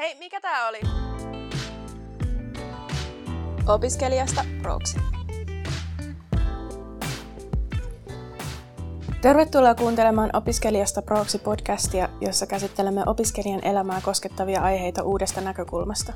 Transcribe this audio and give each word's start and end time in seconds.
Hei, 0.00 0.14
mikä 0.18 0.40
tää 0.40 0.68
oli? 0.68 0.80
Opiskelijasta 3.66 4.44
proksi. 4.62 4.96
Tervetuloa 9.22 9.74
kuuntelemaan 9.74 10.30
Opiskelijasta 10.36 11.02
proksi 11.02 11.38
podcastia, 11.38 12.08
jossa 12.20 12.46
käsittelemme 12.46 13.02
opiskelijan 13.06 13.66
elämää 13.66 14.00
koskettavia 14.04 14.62
aiheita 14.62 15.02
uudesta 15.02 15.40
näkökulmasta. 15.40 16.12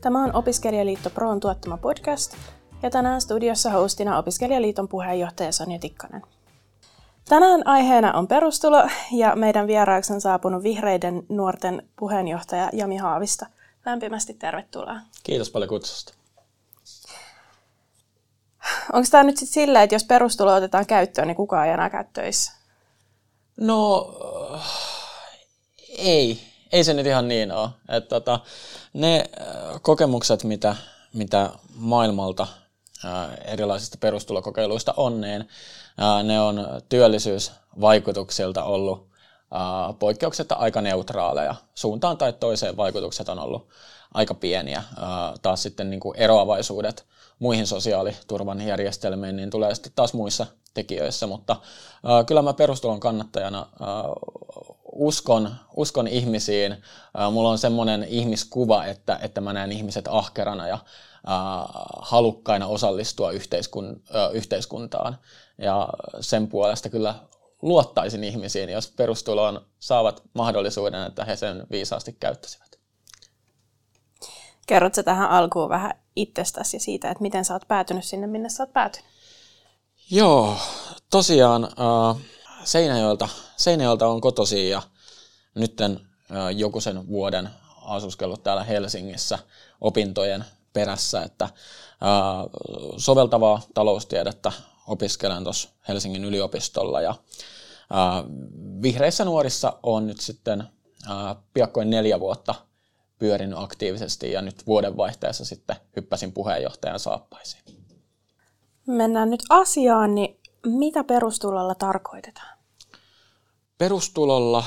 Tämä 0.00 0.24
on 0.24 0.36
Opiskelijaliitto 0.36 1.10
Proon 1.10 1.40
tuottama 1.40 1.76
podcast, 1.76 2.36
ja 2.82 2.90
tänään 2.90 3.20
studiossa 3.20 3.70
hostina 3.70 4.18
Opiskelijaliiton 4.18 4.88
puheenjohtaja 4.88 5.52
Sonja 5.52 5.78
Tikkanen. 5.78 6.22
Tänään 7.30 7.66
aiheena 7.66 8.12
on 8.12 8.28
perustulo 8.28 8.88
ja 9.12 9.36
meidän 9.36 9.66
vieraaksi 9.66 10.12
on 10.12 10.20
saapunut 10.20 10.62
vihreiden 10.62 11.22
nuorten 11.28 11.88
puheenjohtaja 11.98 12.70
Jami 12.72 12.96
Haavista. 12.96 13.46
Lämpimästi 13.86 14.34
tervetuloa. 14.34 14.96
Kiitos 15.22 15.50
paljon 15.50 15.68
kutsusta. 15.68 16.14
Onko 18.92 19.08
tämä 19.10 19.24
nyt 19.24 19.36
sitten 19.36 19.54
silleen, 19.54 19.82
että 19.82 19.94
jos 19.94 20.04
perustulo 20.04 20.54
otetaan 20.54 20.86
käyttöön, 20.86 21.28
niin 21.28 21.36
kukaan 21.36 21.66
ei 21.66 21.72
enää 21.72 21.90
käy 21.90 22.04
töissä? 22.12 22.52
No, 23.56 24.14
ei. 25.98 26.40
Ei 26.72 26.84
se 26.84 26.94
nyt 26.94 27.06
ihan 27.06 27.28
niin 27.28 27.52
ole. 27.52 27.68
Et, 27.88 28.08
tota, 28.08 28.40
ne 28.92 29.24
kokemukset, 29.82 30.44
mitä, 30.44 30.76
mitä 31.14 31.50
maailmalta 31.74 32.46
erilaisista 33.44 33.98
perustulokokeiluista 34.00 34.94
on, 34.96 35.20
niin 35.20 35.48
ne 36.22 36.40
on 36.40 36.66
työllisyysvaikutuksilta 36.88 38.64
ollut 38.64 39.10
poikkeuksetta 39.98 40.54
aika 40.54 40.80
neutraaleja. 40.80 41.54
Suuntaan 41.74 42.16
tai 42.16 42.32
toiseen 42.32 42.76
vaikutukset 42.76 43.28
on 43.28 43.38
ollut 43.38 43.68
aika 44.14 44.34
pieniä. 44.34 44.82
Taas 45.42 45.62
sitten 45.62 45.90
niin 45.90 46.00
kuin 46.00 46.16
eroavaisuudet 46.16 47.06
muihin 47.38 47.66
sosiaaliturvan 47.66 48.60
järjestelmiin 48.60 49.36
niin 49.36 49.50
tulee 49.50 49.74
sitten 49.74 49.92
taas 49.94 50.14
muissa 50.14 50.46
tekijöissä, 50.74 51.26
mutta 51.26 51.56
kyllä 52.26 52.42
mä 52.42 52.52
perustulon 52.52 53.00
kannattajana 53.00 53.66
uskon, 54.92 55.54
uskon 55.76 56.08
ihmisiin. 56.08 56.76
Mulla 57.32 57.50
on 57.50 57.58
semmoinen 57.58 58.04
ihmiskuva, 58.08 58.84
että, 58.84 59.18
että 59.22 59.40
mä 59.40 59.52
näen 59.52 59.72
ihmiset 59.72 60.08
ahkerana 60.08 60.68
ja 60.68 60.78
halukkaina 61.98 62.66
osallistua 62.66 63.30
yhteiskun, 63.30 64.02
yhteiskuntaan. 64.32 65.18
Ja 65.58 65.88
sen 66.20 66.48
puolesta 66.48 66.88
kyllä 66.88 67.14
luottaisin 67.62 68.24
ihmisiin, 68.24 68.70
jos 68.70 68.90
perustuloon 68.96 69.66
saavat 69.78 70.22
mahdollisuuden, 70.34 71.06
että 71.06 71.24
he 71.24 71.36
sen 71.36 71.66
viisaasti 71.70 72.12
käyttäisivät. 72.12 72.70
Kerrotko 74.66 75.02
tähän 75.02 75.30
alkuun 75.30 75.68
vähän 75.68 75.94
itsestäsi 76.16 76.76
ja 76.76 76.80
siitä, 76.80 77.10
että 77.10 77.22
miten 77.22 77.44
sä 77.44 77.54
oot 77.54 77.68
päätynyt 77.68 78.04
sinne, 78.04 78.26
minne 78.26 78.48
sä 78.48 78.62
oot 78.62 78.72
päätynyt? 78.72 79.10
Joo, 80.10 80.56
tosiaan 81.10 81.64
äh, 81.64 82.22
Seinäjoelta, 82.64 83.28
Seinäjoelta 83.56 84.06
on 84.06 84.20
kotosi 84.20 84.68
ja 84.68 84.82
nyt 85.54 85.80
äh, 85.80 85.90
joku 86.56 86.80
sen 86.80 87.08
vuoden 87.08 87.50
asuskellut 87.82 88.42
täällä 88.42 88.64
Helsingissä 88.64 89.38
opintojen 89.80 90.44
perässä, 90.72 91.22
että 91.22 91.44
äh, 91.44 91.50
soveltavaa 92.96 93.62
taloustiedettä 93.74 94.52
opiskelen 94.86 95.44
tuossa 95.44 95.68
Helsingin 95.88 96.24
yliopistolla 96.24 97.00
ja 97.00 97.10
äh, 97.10 98.24
vihreissä 98.82 99.24
nuorissa 99.24 99.78
on 99.82 100.06
nyt 100.06 100.20
sitten 100.20 100.60
äh, 101.10 101.36
piakkoin 101.54 101.90
neljä 101.90 102.20
vuotta 102.20 102.54
pyörinyt 103.18 103.58
aktiivisesti 103.58 104.32
ja 104.32 104.42
nyt 104.42 104.66
vuodenvaihteessa 104.66 105.44
sitten 105.44 105.76
hyppäsin 105.96 106.32
puheenjohtajan 106.32 107.00
saappaisiin. 107.00 107.62
Mennään 108.86 109.30
nyt 109.30 109.42
asiaan, 109.50 110.14
niin 110.14 110.40
mitä 110.66 111.04
perustulolla 111.04 111.74
tarkoitetaan? 111.74 112.58
Perustulolla 113.78 114.64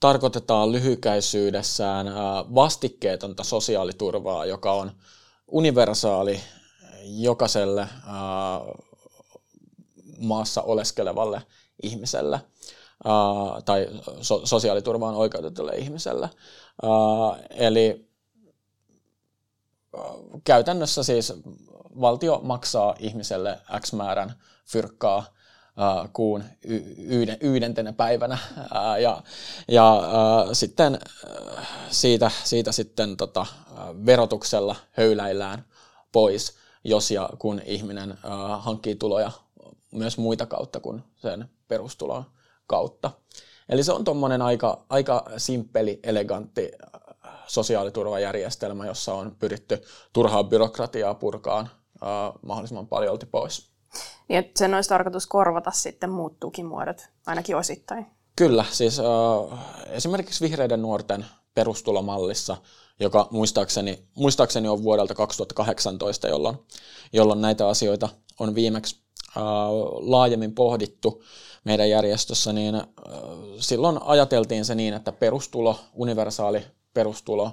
tarkoitetaan 0.00 0.72
lyhykäisyydessään 0.72 2.06
vastikkeetonta 2.54 3.44
sosiaaliturvaa, 3.44 4.46
joka 4.46 4.72
on 4.72 4.92
universaali 5.50 6.40
jokaiselle 7.04 7.88
maassa 10.18 10.62
oleskelevalle 10.62 11.42
ihmiselle 11.82 12.40
tai 13.64 13.88
so- 14.20 14.46
sosiaaliturvaan 14.46 15.14
oikeutetulle 15.14 15.72
ihmiselle. 15.76 16.30
eli 17.50 18.10
käytännössä 20.44 21.02
siis 21.02 21.32
valtio 22.00 22.40
maksaa 22.42 22.94
ihmiselle 22.98 23.58
X 23.80 23.92
määrän 23.92 24.34
fyrkkaa 24.66 25.24
kuun 26.12 26.44
yhden, 26.98 27.36
yhdentenä 27.40 27.92
päivänä 27.92 28.38
ja, 29.00 29.22
ja 29.68 30.02
sitten 30.52 30.98
siitä, 31.90 32.30
siitä 32.44 32.72
sitten 32.72 33.16
tota, 33.16 33.46
verotuksella 34.06 34.76
höyläillään 34.90 35.64
pois, 36.12 36.56
jos 36.84 37.10
ja 37.10 37.30
kun 37.38 37.60
ihminen 37.64 38.18
hankkii 38.58 38.94
tuloja 38.94 39.30
myös 39.90 40.18
muita 40.18 40.46
kautta 40.46 40.80
kuin 40.80 41.02
sen 41.16 41.50
perustulon 41.68 42.24
kautta. 42.66 43.10
Eli 43.68 43.84
se 43.84 43.92
on 43.92 44.04
tuommoinen 44.04 44.42
aika, 44.42 44.84
aika 44.88 45.24
simppeli, 45.36 46.00
elegantti 46.02 46.72
sosiaaliturvajärjestelmä, 47.46 48.86
jossa 48.86 49.14
on 49.14 49.36
pyritty 49.38 49.82
turhaa 50.12 50.44
byrokratiaa 50.44 51.14
purkaan 51.14 51.70
mahdollisimman 52.42 52.86
paljolti 52.86 53.26
pois. 53.26 53.70
Niin, 54.30 54.38
että 54.38 54.58
sen 54.58 54.74
olisi 54.74 54.88
tarkoitus 54.88 55.26
korvata 55.26 55.70
sitten 55.70 56.10
muut 56.10 56.40
tukimuodot, 56.40 57.06
ainakin 57.26 57.56
osittain. 57.56 58.06
Kyllä, 58.36 58.64
siis 58.70 59.00
äh, 59.00 59.58
esimerkiksi 59.88 60.44
vihreiden 60.44 60.82
nuorten 60.82 61.26
perustulomallissa, 61.54 62.56
joka 63.00 63.28
muistaakseni, 63.30 64.08
muistaakseni 64.14 64.68
on 64.68 64.82
vuodelta 64.82 65.14
2018, 65.14 66.28
jolloin, 66.28 66.58
jolloin 67.12 67.40
näitä 67.40 67.68
asioita 67.68 68.08
on 68.38 68.54
viimeksi 68.54 69.00
laajemmin 70.00 70.54
pohdittu 70.54 71.22
meidän 71.64 71.90
järjestössä, 71.90 72.52
niin 72.52 72.82
silloin 73.58 74.02
ajateltiin 74.02 74.64
se 74.64 74.74
niin, 74.74 74.94
että 74.94 75.12
perustulo, 75.12 75.80
universaali 75.94 76.62
perustulo 76.94 77.50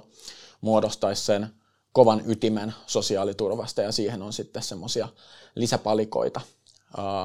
muodostaisi 0.60 1.24
sen 1.24 1.46
kovan 1.92 2.22
ytimen 2.26 2.74
sosiaaliturvasta 2.86 3.82
ja 3.82 3.92
siihen 3.92 4.22
on 4.22 4.32
sitten 4.32 4.62
semmoisia 4.62 5.08
lisäpalikoita 5.54 6.40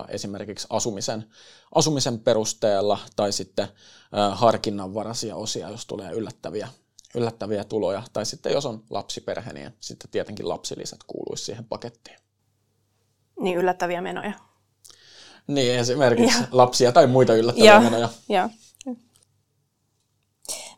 esimerkiksi 0.08 0.68
asumisen, 0.70 1.30
asumisen 1.76 2.20
perusteella 2.20 3.00
tai 3.16 3.32
sitten 3.32 3.68
harkinnanvaraisia 4.32 5.36
osia, 5.36 5.70
jos 5.70 5.86
tulee 5.86 6.12
yllättäviä, 6.12 6.68
yllättäviä 7.16 7.64
tuloja. 7.64 8.04
Tai 8.14 8.26
sitten 8.26 8.54
jos 8.54 8.66
on 8.66 8.84
lapsiperhe, 8.90 9.54
niin 9.54 9.74
sitten 9.80 10.12
tietenkin 10.12 10.50
lapsilisät 10.50 11.00
kuuluisi 11.08 11.46
siihen 11.46 11.66
pakettiin. 11.66 12.18
Niin 13.40 13.58
yllättäviä 13.58 14.02
menoja. 14.02 14.34
Niin, 15.48 15.76
esimerkiksi 15.76 16.42
ja. 16.42 16.48
lapsia 16.52 16.92
tai 16.92 17.08
muita 17.08 17.34
yllättäviä 17.34 17.74
ja. 17.74 17.80
menoja. 17.80 18.10
Ja. 18.30 18.50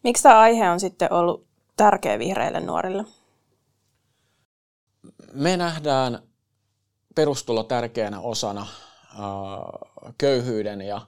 Miksi 0.04 0.24
tämä 0.24 0.40
aihe 0.40 0.70
on 0.70 0.80
sitten 0.80 1.14
ollut 1.14 1.48
tärkeä 1.78 2.20
vihreille 2.20 2.60
nuorille? 2.60 3.06
Me 5.34 5.58
nähdään 5.58 6.20
perustulo 7.16 7.64
tärkeänä 7.64 8.20
osana 8.20 8.62
äh, 8.62 8.68
köyhyyden 10.18 10.82
ja 10.82 11.02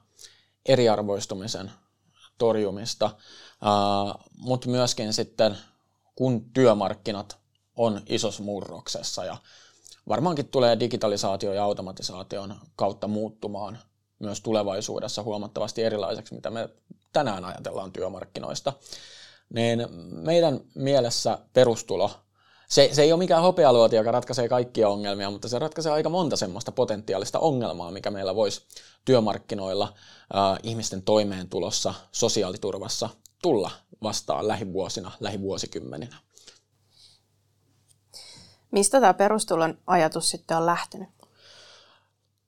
eriarvoistumisen 0.66 1.72
torjumista, 2.38 3.06
äh, 3.06 4.26
mutta 4.38 4.70
myöskin 4.70 5.14
sitten 5.14 5.58
kun 6.16 6.50
työmarkkinat 6.54 7.38
on 7.76 8.02
isossa 8.06 8.44
murroksessa 8.44 9.26
ja 9.26 9.38
varmaankin 10.10 10.48
tulee 10.48 10.80
digitalisaatio 10.80 11.54
ja 11.54 11.64
automatisaation 11.64 12.56
kautta 12.76 13.08
muuttumaan 13.08 13.80
myös 14.20 14.42
tulevaisuudessa 14.42 15.24
huomattavasti 15.24 15.84
erilaiseksi, 15.84 16.36
mitä 16.36 16.50
me 16.50 16.70
tänään 17.14 17.46
ajatellaan 17.46 17.92
työmarkkinoista. 17.92 18.74
Niin 19.50 19.88
meidän 20.10 20.60
mielessä 20.76 21.40
perustulo, 21.54 22.12
se, 22.68 22.90
se 22.92 23.02
ei 23.02 23.12
ole 23.12 23.20
mikään 23.20 23.42
hopealuoti, 23.42 23.96
joka 23.96 24.12
ratkaisee 24.12 24.50
kaikkia 24.50 24.90
ongelmia, 24.90 25.32
mutta 25.32 25.48
se 25.48 25.60
ratkaisee 25.60 25.92
aika 25.92 26.10
monta 26.10 26.38
semmoista 26.38 26.72
potentiaalista 26.72 27.40
ongelmaa, 27.40 27.92
mikä 27.92 28.12
meillä 28.12 28.36
voisi 28.36 28.62
työmarkkinoilla, 29.06 29.94
äh, 30.36 30.60
ihmisten 30.64 31.02
toimeentulossa, 31.02 31.94
sosiaaliturvassa 32.12 33.10
tulla 33.42 33.72
vastaan 34.04 34.48
lähivuosina, 34.48 35.12
lähivuosikymmeninä. 35.20 36.18
Mistä 38.72 39.00
tämä 39.00 39.14
perustulon 39.14 39.78
ajatus 39.88 40.30
sitten 40.30 40.58
on 40.58 40.66
lähtenyt? 40.66 41.10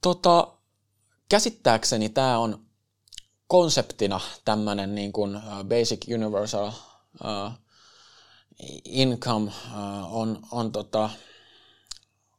Tota, 0.02 0.48
käsittääkseni 1.30 2.10
tämä 2.10 2.38
on 2.38 2.66
konseptina 3.48 4.20
tämmöinen 4.46 4.96
niin 4.96 5.12
kuin 5.12 5.40
Basic 5.64 6.06
Universal 6.16 6.68
uh, 6.68 7.52
income 8.86 9.52
on, 10.10 10.40
on 10.52 10.72
tota, 10.72 11.10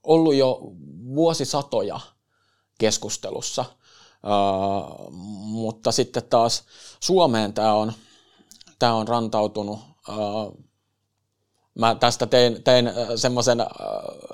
ollut 0.03 0.35
jo 0.35 0.61
vuosisatoja 1.05 2.01
keskustelussa, 2.79 3.65
mutta 5.43 5.93
sitten 5.93 6.23
taas 6.31 6.65
Suomeen 7.01 7.53
tämä 7.53 7.75
on, 7.75 7.93
tämä 8.79 8.95
on 8.95 9.09
rantautunut 9.09 9.79
Mä 11.75 11.95
tästä 11.95 12.27
tein, 12.27 12.63
tein 12.63 12.91
semmoisen 13.17 13.59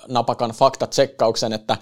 napakan 0.09 0.51
faktatsekkauksen, 0.51 1.53
että 1.53 1.77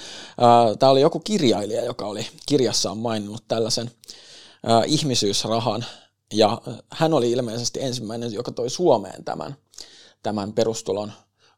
tämä 0.78 0.92
oli 0.92 1.00
joku 1.00 1.20
kirjailija, 1.20 1.84
joka 1.84 2.06
oli 2.06 2.26
kirjassaan 2.46 2.98
maininnut 2.98 3.44
tällaisen 3.48 3.90
ihmisyysrahan, 4.86 5.84
ja 6.32 6.62
hän 6.92 7.14
oli 7.14 7.30
ilmeisesti 7.30 7.82
ensimmäinen, 7.82 8.32
joka 8.32 8.52
toi 8.52 8.70
Suomeen 8.70 9.24
tämän, 9.24 9.56
tämän 10.22 10.52
perustulon 10.52 11.12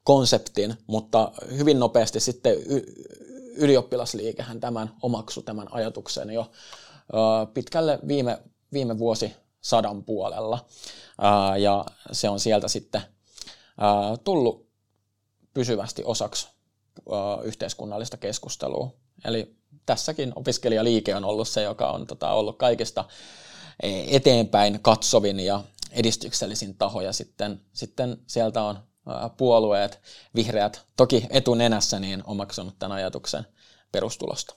konseptin, 0.04 0.74
mutta 0.86 1.32
hyvin 1.56 1.78
nopeasti 1.78 2.20
sitten 2.20 2.54
ylioppilasliikehän 3.56 4.60
tämän 4.60 4.90
omaksu 5.02 5.42
tämän 5.42 5.72
ajatuksen 5.72 6.30
jo 6.30 6.50
pitkälle 7.54 7.98
viime, 8.08 8.38
viime 8.72 8.98
vuosisadan 8.98 10.04
puolella. 10.04 10.66
Ja 11.58 11.84
se 12.12 12.28
on 12.28 12.40
sieltä 12.40 12.68
sitten 12.68 13.02
tullut 14.24 14.66
pysyvästi 15.54 16.02
osaksi 16.04 16.48
yhteiskunnallista 17.42 18.16
keskustelua. 18.16 18.90
Eli 19.24 19.56
tässäkin 19.86 20.32
opiskelijaliike 20.36 21.14
on 21.14 21.24
ollut 21.24 21.48
se, 21.48 21.62
joka 21.62 21.90
on 21.90 22.06
tota, 22.06 22.32
ollut 22.32 22.58
kaikista 22.58 23.04
eteenpäin 24.10 24.78
katsovin 24.82 25.40
ja 25.40 25.64
edistyksellisin 25.92 26.74
taho, 26.74 27.00
ja 27.00 27.12
sitten, 27.12 27.60
sitten 27.72 28.18
sieltä 28.26 28.62
on 28.62 28.78
puolueet, 29.36 30.00
vihreät, 30.34 30.82
toki 30.96 31.26
etunenässä, 31.30 31.98
niin 31.98 32.22
omaksunut 32.26 32.78
tämän 32.78 32.96
ajatuksen 32.96 33.46
perustulosta. 33.92 34.54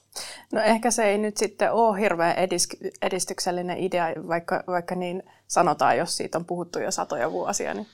No 0.52 0.60
ehkä 0.60 0.90
se 0.90 1.04
ei 1.04 1.18
nyt 1.18 1.36
sitten 1.36 1.72
ole 1.72 2.00
hirveän 2.00 2.36
edistyksellinen 3.02 3.78
idea, 3.78 4.06
vaikka, 4.28 4.64
vaikka 4.66 4.94
niin 4.94 5.22
sanotaan, 5.48 5.98
jos 5.98 6.16
siitä 6.16 6.38
on 6.38 6.44
puhuttu 6.44 6.78
jo 6.78 6.90
satoja 6.90 7.32
vuosia. 7.32 7.74
Niin... 7.74 7.86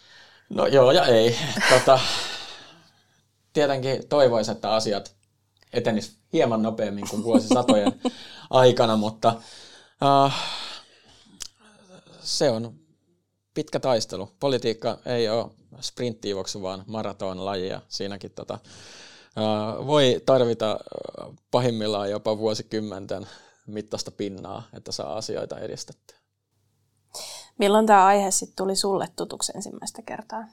No 0.48 0.66
joo 0.66 0.92
ja 0.92 1.06
ei. 1.06 1.38
Tota, 1.70 2.00
tietenkin 3.52 4.08
toivoisin, 4.08 4.54
että 4.54 4.70
asiat 4.70 5.14
etenis 5.72 6.16
hieman 6.32 6.62
nopeammin 6.62 7.08
kuin 7.10 7.24
vuosisatojen 7.24 8.00
aikana, 8.50 8.96
mutta 8.96 9.34
uh, 10.24 10.32
se 12.26 12.50
on 12.50 12.78
pitkä 13.54 13.80
taistelu. 13.80 14.28
Politiikka 14.40 14.98
ei 15.06 15.28
ole 15.28 15.50
sprinttiivoksi, 15.80 16.62
vaan 16.62 16.84
maratonlaji 16.86 17.68
ja 17.68 17.80
siinäkin 17.88 18.30
tota, 18.30 18.58
voi 19.86 20.22
tarvita 20.26 20.78
pahimmillaan 21.50 22.10
jopa 22.10 22.38
vuosikymmenten 22.38 23.26
mittaista 23.66 24.10
pinnaa, 24.10 24.62
että 24.72 24.92
saa 24.92 25.16
asioita 25.16 25.58
edistettyä. 25.58 26.16
Milloin 27.58 27.86
tämä 27.86 28.06
aihe 28.06 28.30
sitten 28.30 28.56
tuli 28.56 28.76
sulle 28.76 29.08
tutuksi 29.16 29.52
ensimmäistä 29.54 30.02
kertaa? 30.02 30.44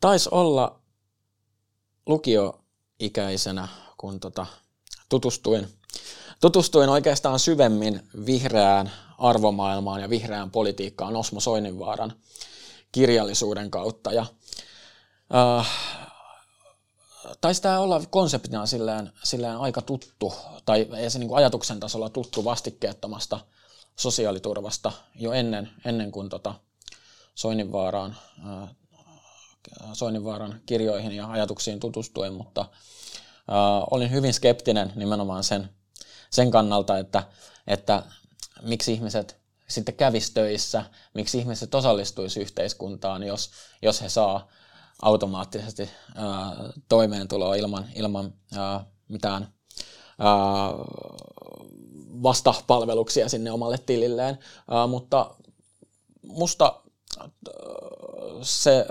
Taisi 0.00 0.28
olla 0.32 0.80
lukioikäisenä, 2.06 3.68
kun 3.98 4.20
tota, 4.20 4.46
tutustuin, 5.08 5.68
tutustuin 6.40 6.88
oikeastaan 6.88 7.38
syvemmin 7.38 8.08
vihreään 8.26 8.90
arvomaailmaan 9.18 10.00
ja 10.00 10.10
vihreään 10.10 10.50
politiikkaan 10.50 11.16
Osmo 11.16 11.40
Soininvaaran 11.40 12.12
kirjallisuuden 12.92 13.70
kautta. 13.70 14.12
Ja, 14.12 14.26
äh, 15.34 15.70
taisi 17.40 17.62
tämä 17.62 17.78
olla 17.78 18.02
konseptina 18.10 18.66
silleen, 18.66 19.12
silleen 19.22 19.56
aika 19.56 19.82
tuttu, 19.82 20.34
tai 20.64 20.88
ei 20.96 21.10
se 21.10 21.18
niin 21.18 21.36
ajatuksen 21.36 21.80
tasolla 21.80 22.08
tuttu 22.08 22.44
vastikkeettomasta– 22.44 23.40
sosiaaliturvasta 23.96 24.92
jo 25.14 25.32
ennen, 25.32 25.70
ennen 25.84 26.12
kuin 26.12 26.28
tota 26.28 26.54
Soininvaaraan, 27.34 28.16
ää, 28.44 28.68
Soininvaaran 29.92 30.60
kirjoihin 30.66 31.12
ja 31.12 31.30
ajatuksiin 31.30 31.80
tutustuin, 31.80 32.32
mutta 32.32 32.64
ää, 33.48 33.84
olin 33.90 34.10
hyvin 34.10 34.34
skeptinen 34.34 34.92
nimenomaan 34.96 35.44
sen, 35.44 35.70
sen 36.30 36.50
kannalta, 36.50 36.98
että, 36.98 37.22
että 37.66 38.02
miksi 38.62 38.92
ihmiset 38.92 39.36
sitten 39.68 39.94
kävis 39.94 40.30
töissä, 40.30 40.84
miksi 41.14 41.38
ihmiset 41.38 41.74
osallistuisi 41.74 42.40
yhteiskuntaan, 42.40 43.22
jos, 43.22 43.50
jos 43.82 44.02
he 44.02 44.08
saa 44.08 44.48
automaattisesti 45.02 45.90
ää, 46.14 46.24
toimeentuloa 46.88 47.54
ilman, 47.54 47.86
ilman 47.94 48.34
ää, 48.56 48.84
mitään 49.08 49.48
ää, 50.18 50.70
vastapalveluksia 52.22 53.28
sinne 53.28 53.52
omalle 53.52 53.78
tililleen, 53.78 54.38
uh, 54.70 54.90
mutta 54.90 55.34
musta 56.22 56.82
se 58.42 58.86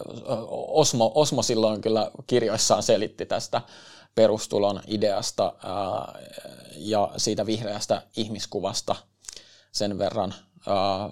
Osmo, 0.68 1.12
Osmo 1.16 1.44
silloin 1.44 1.82
kyllä 1.82 2.12
kirjoissaan 2.28 2.84
selitti 2.84 3.26
tästä 3.26 3.62
perustulon 4.16 4.82
ideasta 4.88 5.44
ää, 5.64 6.20
ja 6.76 7.12
siitä 7.18 7.46
vihreästä 7.46 8.02
ihmiskuvasta 8.18 8.96
sen 9.74 9.98
verran 9.98 10.34
ää, 10.68 11.10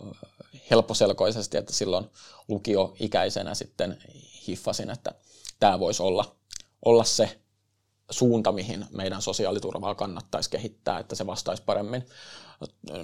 helpposelkoisesti, 0.71 1.57
että 1.57 1.73
silloin 1.73 2.09
lukioikäisenä 2.47 3.55
sitten 3.55 3.97
hiffasin, 4.47 4.89
että 4.89 5.11
tämä 5.59 5.79
voisi 5.79 6.03
olla, 6.03 6.35
olla 6.85 7.03
se 7.03 7.39
suunta, 8.11 8.51
mihin 8.51 8.85
meidän 8.91 9.21
sosiaaliturvaa 9.21 9.95
kannattaisi 9.95 10.49
kehittää, 10.49 10.99
että 10.99 11.15
se 11.15 11.27
vastaisi 11.27 11.63
paremmin 11.65 12.05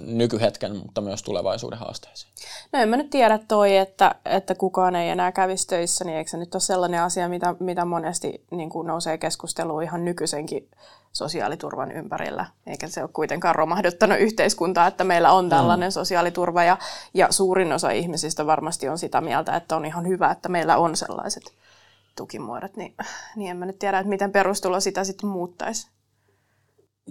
nykyhetken, 0.00 0.76
mutta 0.76 1.00
myös 1.00 1.22
tulevaisuuden 1.22 1.78
haasteisiin. 1.78 2.32
No 2.72 2.78
en 2.78 2.88
mä 2.88 2.96
nyt 2.96 3.10
tiedä 3.10 3.38
toi, 3.48 3.76
että, 3.76 4.14
että 4.24 4.54
kukaan 4.54 4.96
ei 4.96 5.10
enää 5.10 5.32
kävisi 5.32 5.66
töissä, 5.66 6.04
niin 6.04 6.18
eikö 6.18 6.30
se 6.30 6.36
nyt 6.36 6.54
ole 6.54 6.60
sellainen 6.60 7.02
asia, 7.02 7.28
mitä, 7.28 7.54
mitä 7.60 7.84
monesti 7.84 8.44
niin 8.50 8.70
kuin 8.70 8.86
nousee 8.86 9.18
keskusteluun 9.18 9.82
ihan 9.82 10.04
nykyisenkin 10.04 10.68
sosiaaliturvan 11.12 11.92
ympärillä, 11.92 12.46
eikä 12.66 12.88
se 12.88 13.02
ole 13.02 13.10
kuitenkaan 13.12 13.54
romahduttanut 13.54 14.18
yhteiskuntaa, 14.18 14.86
että 14.86 15.04
meillä 15.04 15.32
on 15.32 15.48
tällainen 15.48 15.88
mm. 15.88 15.92
sosiaaliturva, 15.92 16.64
ja, 16.64 16.76
ja 17.14 17.26
suurin 17.30 17.72
osa 17.72 17.90
ihmisistä 17.90 18.46
varmasti 18.46 18.88
on 18.88 18.98
sitä 18.98 19.20
mieltä, 19.20 19.56
että 19.56 19.76
on 19.76 19.84
ihan 19.84 20.08
hyvä, 20.08 20.30
että 20.30 20.48
meillä 20.48 20.76
on 20.76 20.96
sellaiset 20.96 21.52
tukimuodot, 22.18 22.76
niin, 22.76 22.94
niin 23.36 23.50
en 23.50 23.56
mä 23.56 23.66
nyt 23.66 23.78
tiedä, 23.78 23.98
että 23.98 24.08
miten 24.08 24.32
perustulo 24.32 24.80
sitä 24.80 25.04
sitten 25.04 25.28
muuttaisi. 25.28 25.88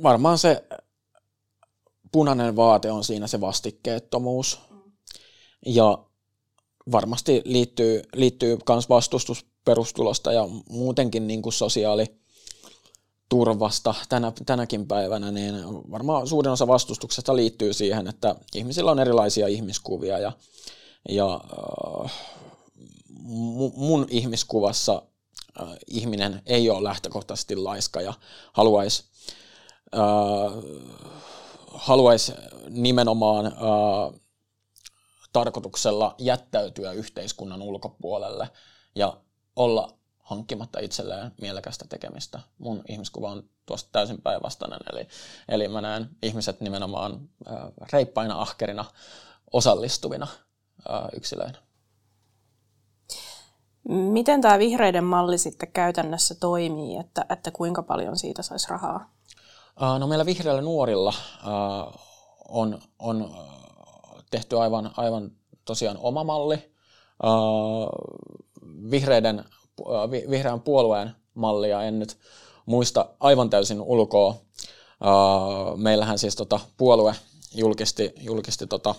Varmaan 0.04 0.38
se 0.38 0.64
punainen 2.12 2.56
vaate 2.56 2.92
on 2.92 3.04
siinä 3.04 3.28
se 3.28 3.42
vastikkeettomuus. 3.42 4.60
Mm. 4.70 4.82
Ja 5.66 5.98
varmasti 6.92 7.42
liittyy, 7.46 8.02
liittyy 8.16 8.58
myös 8.70 8.90
vastustus 8.90 9.46
perustulosta 9.66 10.32
ja 10.32 10.48
muutenkin 10.70 11.28
niin 11.28 11.42
kuin 11.42 11.54
sosiaaliturvasta 11.54 13.94
tänä, 14.10 14.32
tänäkin 14.46 14.88
päivänä, 14.88 15.32
niin 15.32 15.56
varmaan 15.92 16.28
suurin 16.28 16.52
osa 16.52 16.68
vastustuksesta 16.68 17.36
liittyy 17.36 17.74
siihen, 17.74 18.08
että 18.08 18.36
ihmisillä 18.56 18.92
on 18.92 19.00
erilaisia 19.00 19.48
ihmiskuvia 19.48 20.20
ja, 20.20 20.32
ja 21.10 21.42
äh, 22.06 22.12
mun 23.75 24.05
ihmiskuvassa 24.10 25.01
äh, 25.62 25.67
ihminen 25.88 26.41
ei 26.46 26.69
ole 26.69 26.84
lähtökohtaisesti 26.84 27.55
laiska 27.55 28.01
ja 28.01 28.13
haluaisi 28.53 29.03
äh, 29.96 30.63
haluais 31.74 32.34
nimenomaan 32.69 33.46
äh, 33.46 34.19
tarkoituksella 35.34 36.15
jättäytyä 36.17 36.91
yhteiskunnan 36.91 37.62
ulkopuolelle 37.62 38.50
ja 38.96 39.17
olla 39.55 39.98
hankkimatta 40.19 40.79
itselleen 40.79 41.31
mielekästä 41.41 41.86
tekemistä. 41.89 42.39
Mun 42.57 42.84
ihmiskuva 42.89 43.31
on 43.31 43.50
tuosta 43.65 43.89
täysin 43.91 44.22
päinvastainen, 44.22 44.79
eli, 44.93 45.07
eli 45.50 45.67
mä 45.67 45.81
näen 45.81 46.10
ihmiset 46.24 46.62
nimenomaan 46.62 47.29
äh, 47.51 47.55
reippaina, 47.93 48.41
ahkerina, 48.41 48.86
osallistuvina 49.53 50.27
äh, 50.89 51.10
yksilöinä. 51.15 51.67
Miten 53.89 54.41
tämä 54.41 54.60
vihreiden 54.60 55.03
malli 55.03 55.38
sitten 55.38 55.72
käytännössä 55.72 56.36
toimii, 56.36 56.98
että, 56.98 57.25
että 57.29 57.51
kuinka 57.51 57.84
paljon 57.84 58.17
siitä 58.17 58.41
saisi 58.41 58.70
rahaa? 58.70 59.10
No 60.00 60.08
meillä 60.08 60.25
vihreillä 60.25 60.62
nuorilla 60.62 61.13
on, 62.50 62.79
on 63.00 63.36
tehty 64.32 64.60
aivan, 64.60 64.91
aivan 64.98 65.32
tosiaan 65.65 65.98
oma 65.98 66.24
malli. 66.24 66.72
Vihreiden, 68.91 69.46
vihreän 70.29 70.62
puolueen 70.62 71.15
mallia 71.34 71.84
en 71.84 72.00
nyt 72.00 72.17
muista 72.65 73.10
aivan 73.20 73.50
täysin 73.50 73.82
ulkoa. 73.82 74.36
Meillähän 75.75 76.20
siis 76.20 76.36
tota 76.36 76.60
puolue 76.77 77.15
julkisti, 77.56 78.13
julkisti 78.22 78.67
tota, 78.67 78.96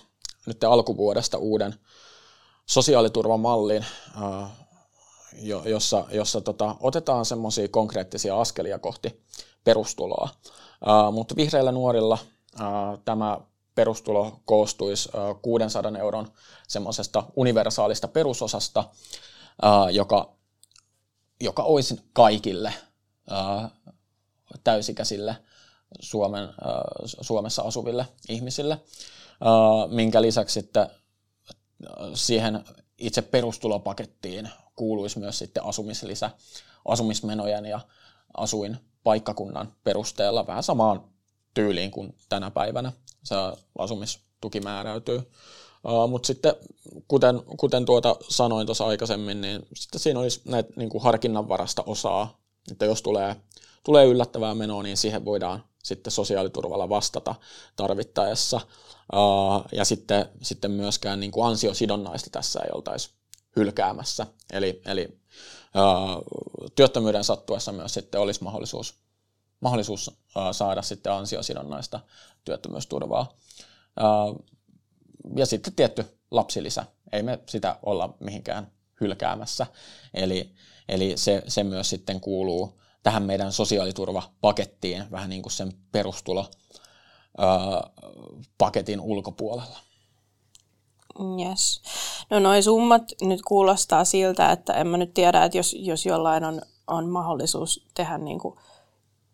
nyt 0.47 0.65
alkuvuodesta 0.65 1.39
uuden 1.39 1.75
sosiaaliturvamallin, 2.67 3.85
jossa, 5.65 6.05
jossa 6.11 6.41
tota, 6.41 6.77
otetaan 6.81 7.25
semmoisia 7.25 7.69
konkreettisia 7.69 8.41
askelia 8.41 8.79
kohti 8.79 9.23
perustuloa. 9.65 10.29
Mutta 11.13 11.37
vihreillä 11.37 11.73
nuorilla 11.73 12.19
tämä 13.05 13.41
perustulo 13.75 14.41
koostuisi 14.45 15.09
600 15.43 15.93
euron 15.99 16.33
semmoisesta 16.69 17.25
universaalista 17.37 18.09
perusosasta, 18.09 18.85
joka, 19.93 20.33
joka 21.41 21.63
olisi 21.63 22.01
kaikille 22.13 22.75
täysikäisille 24.65 25.37
Suomen, 26.01 26.49
Suomessa 27.05 27.63
asuville 27.63 28.07
ihmisille, 28.29 28.81
minkä 29.91 30.23
lisäksi 30.23 30.53
sitten 30.53 30.91
siihen 32.15 32.65
itse 32.99 33.23
perustulopakettiin 33.23 34.51
kuuluisi 34.79 35.19
myös 35.19 35.39
sitten 35.39 35.65
asumislisä 35.65 36.31
asumismenojen 36.85 37.67
ja 37.67 37.81
asuin 38.37 38.77
paikkakunnan 39.05 39.73
perusteella 39.85 40.47
vähän 40.47 40.63
samaan 40.63 41.05
tyyliin 41.55 41.91
kuin 41.91 42.15
tänä 42.29 42.51
päivänä 42.51 42.93
se 43.23 43.35
asumistuki 43.79 44.61
määräytyy. 44.61 45.17
Uh, 45.85 46.09
Mutta 46.11 46.27
sitten, 46.27 46.55
kuten, 47.09 47.43
kuten 47.57 47.85
tuota 47.85 48.17
sanoin 48.29 48.67
tuossa 48.67 48.87
aikaisemmin, 48.87 49.41
niin 49.41 49.67
sitten 49.75 50.01
siinä 50.01 50.21
olisi 50.21 50.41
näitä 50.45 50.73
niin 50.77 50.89
kuin 50.89 51.03
harkinnanvarasta 51.03 51.83
osaa, 51.87 52.41
että 52.71 52.85
jos 52.85 53.03
tulee, 53.03 53.37
tulee 53.85 54.07
yllättävää 54.07 54.55
menoa, 54.55 54.83
niin 54.83 54.97
siihen 54.97 55.25
voidaan 55.25 55.65
sitten 55.85 56.11
sosiaaliturvalla 56.11 56.89
vastata 56.89 57.35
tarvittaessa. 57.77 58.61
Uh, 59.13 59.65
ja 59.73 59.85
sitten, 59.85 60.29
sitten 60.43 60.71
myöskään 60.71 61.21
niin 61.21 61.31
kuin 61.31 61.47
ansiosidonnaista 61.47 62.31
tässä 62.31 62.61
ei 62.61 62.71
oltaisi 62.75 63.11
hylkäämässä. 63.59 64.27
Eli, 64.53 64.83
eli 64.87 65.21
uh, 65.75 66.71
työttömyyden 66.77 67.25
sattuessa 67.25 67.73
myös 67.73 67.95
sitten 67.95 68.21
olisi 68.21 68.45
mahdollisuus, 68.45 68.95
mahdollisuus 69.61 70.09
uh, 70.09 70.15
saada 70.53 70.83
sitten 70.83 71.13
ansiosidonnaista 71.13 72.01
työttömyysturvaa. 72.45 73.35
Uh, 74.01 74.45
ja 75.37 75.47
sitten 75.47 75.73
tietty 75.73 76.05
lapsilisä. 76.31 76.85
Ei 77.13 77.23
me 77.23 77.39
sitä 77.47 77.79
olla 77.83 78.15
mihinkään 78.21 78.73
hylkäämässä. 79.01 79.67
Eli, 80.15 80.55
eli 80.89 81.13
se, 81.17 81.43
se 81.49 81.65
myös 81.65 81.91
sitten 81.91 82.21
kuuluu 82.21 82.81
tähän 83.03 83.23
meidän 83.23 83.53
sosiaaliturvapakettiin 83.53 85.11
vähän 85.11 85.31
niin 85.31 85.43
kuin 85.43 85.53
sen 85.53 85.73
perustulo 85.93 86.51
paketin 88.59 89.01
ulkopuolella. 89.01 89.79
Yes. 91.49 91.83
No 92.31 92.39
noin 92.39 92.63
summat 92.63 93.03
nyt 93.21 93.43
kuulostaa 93.43 94.05
siltä, 94.05 94.53
että 94.53 94.73
en 94.73 94.87
mä 94.87 94.97
nyt 94.97 95.15
tiedä, 95.15 95.45
että 95.45 95.59
jos, 95.59 95.77
jos 95.79 96.07
jollain 96.07 96.45
on, 96.45 96.63
on 96.87 97.09
mahdollisuus 97.09 97.87
tehdä 97.95 98.19
niin 98.19 98.39
kuin 98.39 98.59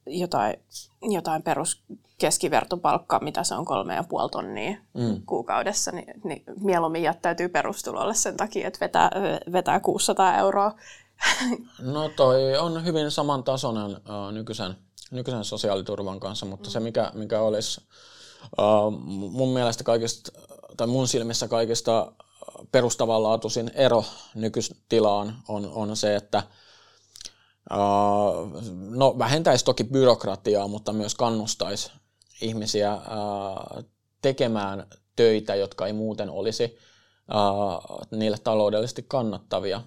jotain, 0.06 0.56
jotain 1.02 1.42
perus 1.42 1.82
keskivertopalkkaa, 2.18 3.20
mitä 3.20 3.44
se 3.44 3.54
on 3.54 3.64
kolme 3.64 3.94
ja 3.94 4.04
puoli 4.04 4.30
tonnia 4.30 4.76
mm. 4.94 5.22
kuukaudessa, 5.26 5.92
niin, 5.92 6.20
niin 6.24 6.44
mieluummin 6.60 7.02
jättäytyy 7.02 7.48
perustulolle 7.48 8.14
sen 8.14 8.36
takia, 8.36 8.66
että 8.66 8.80
vetää, 8.80 9.10
vetää 9.52 9.80
600 9.80 10.38
euroa. 10.38 10.72
No 11.78 12.08
toi 12.08 12.56
on 12.56 12.84
hyvin 12.84 13.10
samantasoinen 13.10 13.90
uh, 13.90 14.32
nykyisen, 14.32 14.74
nykyisen 15.10 15.44
sosiaaliturvan 15.44 16.20
kanssa, 16.20 16.46
mutta 16.46 16.68
mm. 16.68 16.72
se 16.72 16.80
mikä, 16.80 17.10
mikä 17.14 17.40
olisi 17.40 17.80
uh, 18.58 18.92
mun 19.10 19.48
mielestä 19.48 19.84
kaikista, 19.84 20.32
tai 20.76 20.86
mun 20.86 21.08
silmissä 21.08 21.48
kaikista 21.48 22.12
perustavanlaatuisin 22.72 23.70
ero 23.74 24.04
nykytilaan 24.34 25.42
on, 25.48 25.70
on 25.74 25.96
se, 25.96 26.16
että 26.16 26.42
no 28.90 29.18
vähentäisi 29.18 29.64
toki 29.64 29.84
byrokratiaa, 29.84 30.68
mutta 30.68 30.92
myös 30.92 31.14
kannustaisi 31.14 31.92
ihmisiä 32.40 32.98
tekemään 34.22 34.86
töitä, 35.16 35.54
jotka 35.54 35.86
ei 35.86 35.92
muuten 35.92 36.30
olisi 36.30 36.78
niille 38.10 38.36
taloudellisesti 38.44 39.04
kannattavia. 39.08 39.82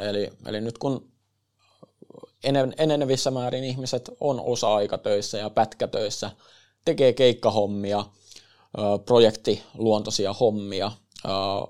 Eli, 0.00 0.30
eli 0.46 0.60
nyt 0.60 0.78
kun 0.78 1.12
enenevissä 2.78 3.30
määrin 3.30 3.64
ihmiset 3.64 4.10
on 4.20 4.40
osa-aikatöissä 4.40 5.38
ja 5.38 5.50
pätkätöissä, 5.50 6.30
tekee 6.84 7.12
keikkahommia, 7.12 8.04
projektiluontoisia 9.06 10.32
hommia, 10.32 10.92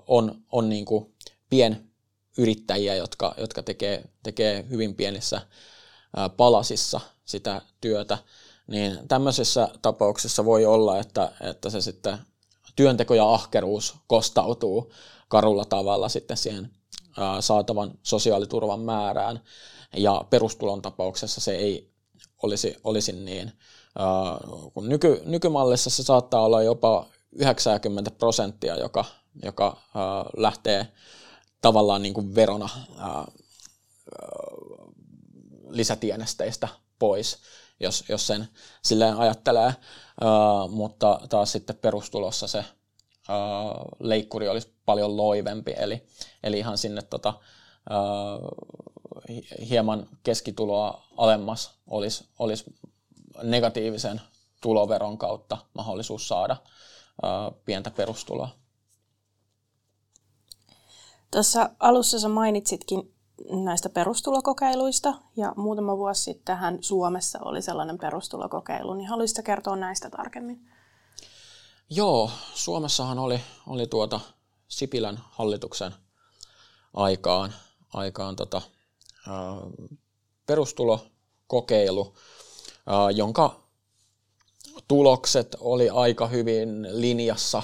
on, 0.07 0.41
on 0.51 0.69
niin 0.69 0.85
kuin 0.85 1.15
pien 1.49 1.89
yrittäjiä, 2.37 2.95
jotka, 2.95 3.35
jotka 3.37 3.63
tekee, 3.63 4.03
tekee 4.23 4.65
hyvin 4.69 4.95
pienissä 4.95 5.41
palasissa 6.37 6.99
sitä 7.25 7.61
työtä, 7.81 8.17
niin 8.67 9.07
tämmöisessä 9.07 9.69
tapauksessa 9.81 10.45
voi 10.45 10.65
olla, 10.65 10.99
että, 10.99 11.31
että 11.41 11.69
se 11.69 11.81
sitten 11.81 12.17
työnteko 12.75 13.13
ja 13.13 13.33
ahkeruus 13.33 13.95
kostautuu 14.07 14.93
karulla 15.27 15.65
tavalla 15.65 16.09
sitten 16.09 16.37
siihen 16.37 16.69
saatavan 17.39 17.99
sosiaaliturvan 18.03 18.79
määrään, 18.79 19.39
ja 19.97 20.25
perustulon 20.29 20.81
tapauksessa 20.81 21.41
se 21.41 21.55
ei 21.55 21.91
olisi, 22.43 22.75
olisi 22.83 23.11
niin. 23.11 23.51
Kun 24.73 24.89
nyky, 24.89 25.21
nykymallissa 25.25 25.89
se 25.89 26.03
saattaa 26.03 26.41
olla 26.41 26.61
jopa 26.61 27.05
90 27.31 28.11
prosenttia, 28.11 28.75
joka, 28.75 29.05
joka 29.43 29.77
lähtee 30.37 30.87
tavallaan 31.61 32.01
niin 32.01 32.13
kuin 32.13 32.35
verona 32.35 32.69
ää, 32.97 33.25
lisätienesteistä 35.69 36.67
pois, 36.99 37.37
jos, 37.79 38.03
jos 38.09 38.27
sen 38.27 38.47
silleen 38.81 39.17
ajattelee, 39.17 39.63
ää, 39.63 39.75
mutta 40.69 41.19
taas 41.29 41.51
sitten 41.51 41.75
perustulossa 41.75 42.47
se 42.47 42.57
ää, 42.57 43.37
leikkuri 43.99 44.47
olisi 44.47 44.73
paljon 44.85 45.17
loivempi, 45.17 45.73
eli, 45.77 46.03
eli 46.43 46.59
ihan 46.59 46.77
sinne 46.77 47.01
tota, 47.01 47.33
ää, 47.89 47.99
hieman 49.69 50.07
keskituloa 50.23 51.03
alemmas 51.17 51.71
olisi, 51.87 52.25
olisi 52.39 52.65
negatiivisen 53.43 54.21
tuloveron 54.61 55.17
kautta 55.17 55.57
mahdollisuus 55.73 56.27
saada 56.27 56.57
ää, 57.23 57.51
pientä 57.65 57.91
perustuloa. 57.91 58.49
Tuossa 61.31 61.69
alussa 61.79 62.19
sä 62.19 62.29
mainitsitkin 62.29 63.15
näistä 63.63 63.89
perustulokokeiluista 63.89 65.13
ja 65.37 65.53
muutama 65.57 65.97
vuosi 65.97 66.23
sittenhän 66.23 66.77
Suomessa 66.81 67.39
oli 67.41 67.61
sellainen 67.61 67.97
perustulokokeilu, 67.97 68.93
niin 68.93 69.09
haluaisitko 69.09 69.43
kertoa 69.43 69.75
näistä 69.75 70.09
tarkemmin? 70.09 70.69
Joo, 71.89 72.31
Suomessahan 72.53 73.19
oli, 73.19 73.39
oli 73.67 73.87
tuota 73.87 74.19
Sipilän 74.67 75.19
hallituksen 75.21 75.93
aikaan, 76.93 77.53
aikaan 77.93 78.35
tota, 78.35 78.61
ä, 79.27 79.31
perustulokokeilu, 80.45 82.15
jonka 83.15 83.59
tulokset 84.87 85.55
oli 85.59 85.89
aika 85.89 86.27
hyvin 86.27 86.87
linjassa 86.91 87.63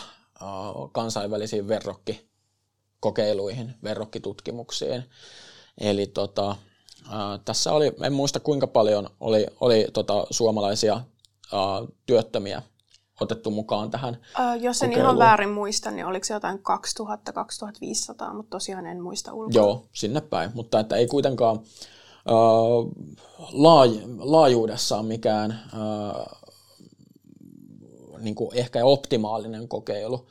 kansainvälisiin 0.91 1.67
verrokki 1.67 2.29
kokeiluihin, 2.99 3.75
verrokkitutkimuksiin. 3.83 5.03
Eli 5.77 6.07
tota, 6.07 6.55
tässä 7.45 7.71
oli, 7.71 7.91
en 8.03 8.13
muista 8.13 8.39
kuinka 8.39 8.67
paljon 8.67 9.09
oli, 9.19 9.47
oli 9.59 9.87
tota, 9.93 10.27
suomalaisia 10.29 11.01
työttömiä 12.05 12.61
otettu 13.21 13.51
mukaan 13.51 13.91
tähän 13.91 14.17
äh, 14.39 14.61
Jos 14.61 14.81
en 14.83 14.89
kokeiluun. 14.89 15.15
ihan 15.15 15.27
väärin 15.27 15.49
muista, 15.49 15.91
niin 15.91 16.05
oliko 16.05 16.25
se 16.25 16.33
jotain 16.33 16.57
2000-2500, 16.57 18.33
mutta 18.33 18.49
tosiaan 18.49 18.85
en 18.85 19.01
muista 19.01 19.33
ulkoa. 19.33 19.61
Joo, 19.61 19.85
sinne 19.93 20.21
päin, 20.21 20.51
mutta 20.53 20.79
että 20.79 20.95
ei 20.95 21.07
kuitenkaan 21.07 21.59
laaj, 23.51 23.89
laajuudessaan 24.17 25.05
mikään 25.05 25.51
äh, 25.51 26.25
niin 28.19 28.35
kuin 28.35 28.49
ehkä 28.53 28.85
optimaalinen 28.85 29.67
kokeilu. 29.67 30.27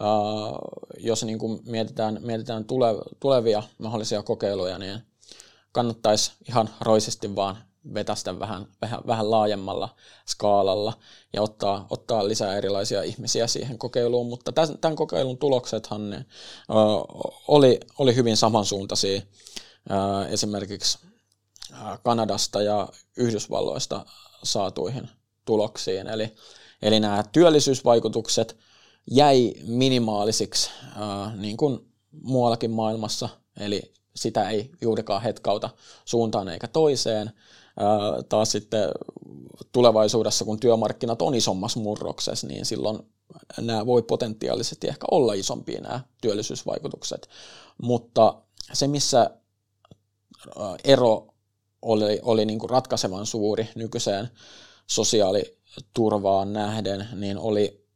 Uh, 0.00 0.58
jos 0.98 1.24
niin 1.24 1.38
kuin 1.38 1.60
mietitään, 1.66 2.18
mietitään 2.22 2.64
tule, 2.64 2.86
tulevia 3.20 3.62
mahdollisia 3.78 4.22
kokeiluja, 4.22 4.78
niin 4.78 5.00
kannattaisi 5.72 6.32
ihan 6.48 6.70
roisesti 6.80 7.36
vaan 7.36 7.56
vetästä 7.94 8.38
vähän, 8.38 8.66
vähän, 8.82 9.00
vähän 9.06 9.30
laajemmalla 9.30 9.88
skaalalla 10.26 10.92
ja 11.32 11.42
ottaa, 11.42 11.86
ottaa 11.90 12.28
lisää 12.28 12.56
erilaisia 12.56 13.02
ihmisiä 13.02 13.46
siihen 13.46 13.78
kokeiluun, 13.78 14.26
mutta 14.26 14.52
tämän, 14.52 14.78
tämän 14.78 14.96
kokeilun 14.96 15.38
tuloksethan 15.38 16.10
ne, 16.10 16.16
uh, 16.16 17.34
oli, 17.48 17.80
oli 17.98 18.14
hyvin 18.14 18.36
samansuuntaisia 18.36 19.20
uh, 19.20 20.32
esimerkiksi 20.32 20.98
Kanadasta 22.02 22.62
ja 22.62 22.88
Yhdysvalloista 23.16 24.06
saatuihin 24.44 25.08
tuloksiin. 25.44 26.06
Eli, 26.06 26.34
eli 26.82 27.00
nämä 27.00 27.24
työllisyysvaikutukset– 27.32 28.56
jäi 29.10 29.54
minimaalisiksi, 29.66 30.70
äh, 31.00 31.36
niin 31.36 31.56
kuin 31.56 31.92
muuallakin 32.22 32.70
maailmassa, 32.70 33.28
eli 33.60 33.92
sitä 34.16 34.50
ei 34.50 34.70
juurikaan 34.80 35.22
hetkauta 35.22 35.70
suuntaan 36.04 36.48
eikä 36.48 36.68
toiseen. 36.68 37.30
Taas 38.28 38.50
sitten 38.52 38.88
tulevaisuudessa, 39.72 40.44
kun 40.44 40.60
työmarkkinat 40.60 41.22
on 41.22 41.34
isommassa 41.34 41.80
murroksessa, 41.80 42.46
niin 42.46 42.66
silloin 42.66 42.98
nämä 43.60 43.86
voi 43.86 44.02
potentiaalisesti 44.02 44.88
ehkä 44.88 45.06
olla 45.10 45.34
isompia 45.34 45.80
nämä 45.80 46.00
työllisyysvaikutukset. 46.20 47.28
Mutta 47.82 48.42
se, 48.72 48.86
missä 48.86 49.30
ero 50.84 51.27
oli, 51.82 52.20
oli 52.22 52.44
niin 52.44 52.58
kuin 52.58 52.70
ratkaisevan 52.70 53.26
suuri 53.26 53.68
nykyiseen 53.74 54.28
sosiaaliturvaan 54.86 56.52
nähden, 56.52 57.08
niin 57.12 57.38
oli 57.38 57.86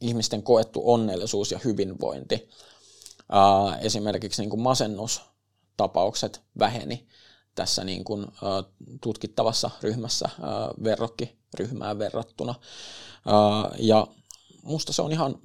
ihmisten 0.00 0.42
koettu 0.42 0.82
onnellisuus 0.84 1.50
ja 1.52 1.60
hyvinvointi. 1.64 2.48
Esimerkiksi 3.80 4.42
niin 4.42 4.50
kuin 4.50 4.60
masennustapaukset 4.62 6.42
väheni 6.58 7.06
tässä 7.54 7.84
niin 7.84 8.04
kuin, 8.04 8.26
tutkittavassa 9.00 9.70
ryhmässä 9.82 10.28
verrokkiryhmään 10.84 11.98
verrattuna. 11.98 12.54
Ja 13.78 14.06
musta 14.62 14.92
se 14.92 15.02
on 15.02 15.12
ihan 15.12 15.38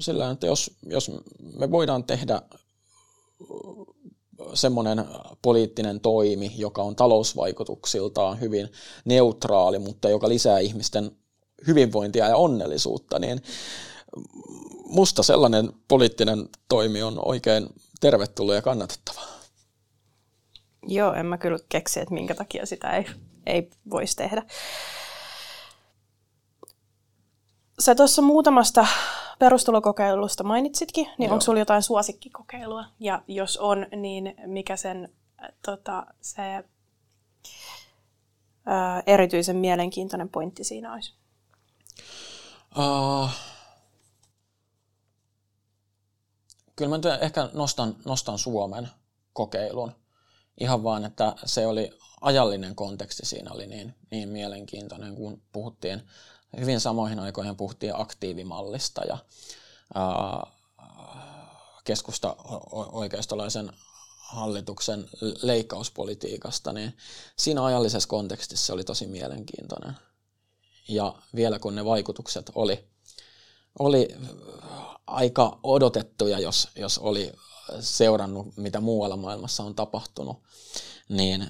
sillä 0.00 0.30
että 0.30 0.46
jos, 0.46 0.70
jos 0.82 1.10
me 1.58 1.70
voidaan 1.70 2.04
tehdä 2.04 2.42
semmoinen 4.54 5.04
poliittinen 5.42 6.00
toimi, 6.00 6.52
joka 6.56 6.82
on 6.82 6.96
talousvaikutuksiltaan 6.96 8.40
hyvin 8.40 8.68
neutraali, 9.04 9.78
mutta 9.78 10.08
joka 10.08 10.28
lisää 10.28 10.58
ihmisten 10.58 11.10
hyvinvointia 11.66 12.28
ja 12.28 12.36
onnellisuutta, 12.36 13.18
niin 13.18 13.42
musta 14.84 15.22
sellainen 15.22 15.72
poliittinen 15.88 16.48
toimi 16.68 17.02
on 17.02 17.18
oikein 17.24 17.68
tervetullut 18.00 18.54
ja 18.54 18.62
kannatettava. 18.62 19.20
Joo, 20.86 21.14
en 21.14 21.26
mä 21.26 21.38
kyllä 21.38 21.58
keksi, 21.68 22.00
että 22.00 22.14
minkä 22.14 22.34
takia 22.34 22.66
sitä 22.66 22.90
ei, 22.90 23.06
ei 23.46 23.70
voisi 23.90 24.16
tehdä. 24.16 24.42
Sä 27.78 27.94
tuossa 27.94 28.22
muutamasta 28.22 28.86
perustulokokeilusta 29.38 30.44
mainitsitkin, 30.44 31.08
niin 31.18 31.30
onko 31.30 31.40
sulla 31.40 31.58
jotain 31.58 31.82
suosikkikokeilua? 31.82 32.84
Ja 33.00 33.22
jos 33.28 33.56
on, 33.56 33.86
niin 33.96 34.34
mikä 34.46 34.76
sen 34.76 35.14
äh, 35.42 35.48
tota, 35.64 36.06
se 36.20 36.42
ää, 36.42 36.62
äh, 38.96 39.02
erityisen 39.06 39.56
mielenkiintoinen 39.56 40.28
pointti 40.28 40.64
siinä 40.64 40.92
olisi? 40.92 41.14
Uh, 42.78 43.30
kyllä 46.76 46.98
mä 46.98 47.18
ehkä 47.20 47.48
nostan, 47.52 47.96
nostan 48.04 48.38
Suomen 48.38 48.88
kokeilun. 49.32 49.92
Ihan 50.60 50.84
vaan, 50.84 51.04
että 51.04 51.34
se 51.44 51.66
oli 51.66 51.90
ajallinen 52.20 52.74
konteksti 52.74 53.26
siinä 53.26 53.52
oli 53.52 53.66
niin, 53.66 53.94
niin 54.10 54.28
mielenkiintoinen, 54.28 55.14
kun 55.14 55.42
puhuttiin 55.52 56.02
hyvin 56.60 56.80
samoihin 56.80 57.18
aikoihin 57.18 57.56
puhuttiin 57.56 58.00
aktiivimallista 58.00 59.04
ja 59.04 59.18
keskusta 61.84 62.36
oikeistolaisen 62.92 63.72
hallituksen 64.18 65.08
leikkauspolitiikasta, 65.42 66.72
niin 66.72 66.96
siinä 67.36 67.64
ajallisessa 67.64 68.08
kontekstissa 68.08 68.66
se 68.66 68.72
oli 68.72 68.84
tosi 68.84 69.06
mielenkiintoinen. 69.06 69.92
Ja 70.88 71.14
vielä 71.34 71.58
kun 71.58 71.74
ne 71.74 71.84
vaikutukset 71.84 72.50
oli, 72.54 72.84
oli 73.78 74.08
aika 75.06 75.58
odotettuja, 75.62 76.38
jos, 76.38 76.68
jos 76.76 76.98
oli 76.98 77.32
seurannut, 77.80 78.56
mitä 78.56 78.80
muualla 78.80 79.16
maailmassa 79.16 79.62
on 79.62 79.74
tapahtunut, 79.74 80.42
niin 81.08 81.46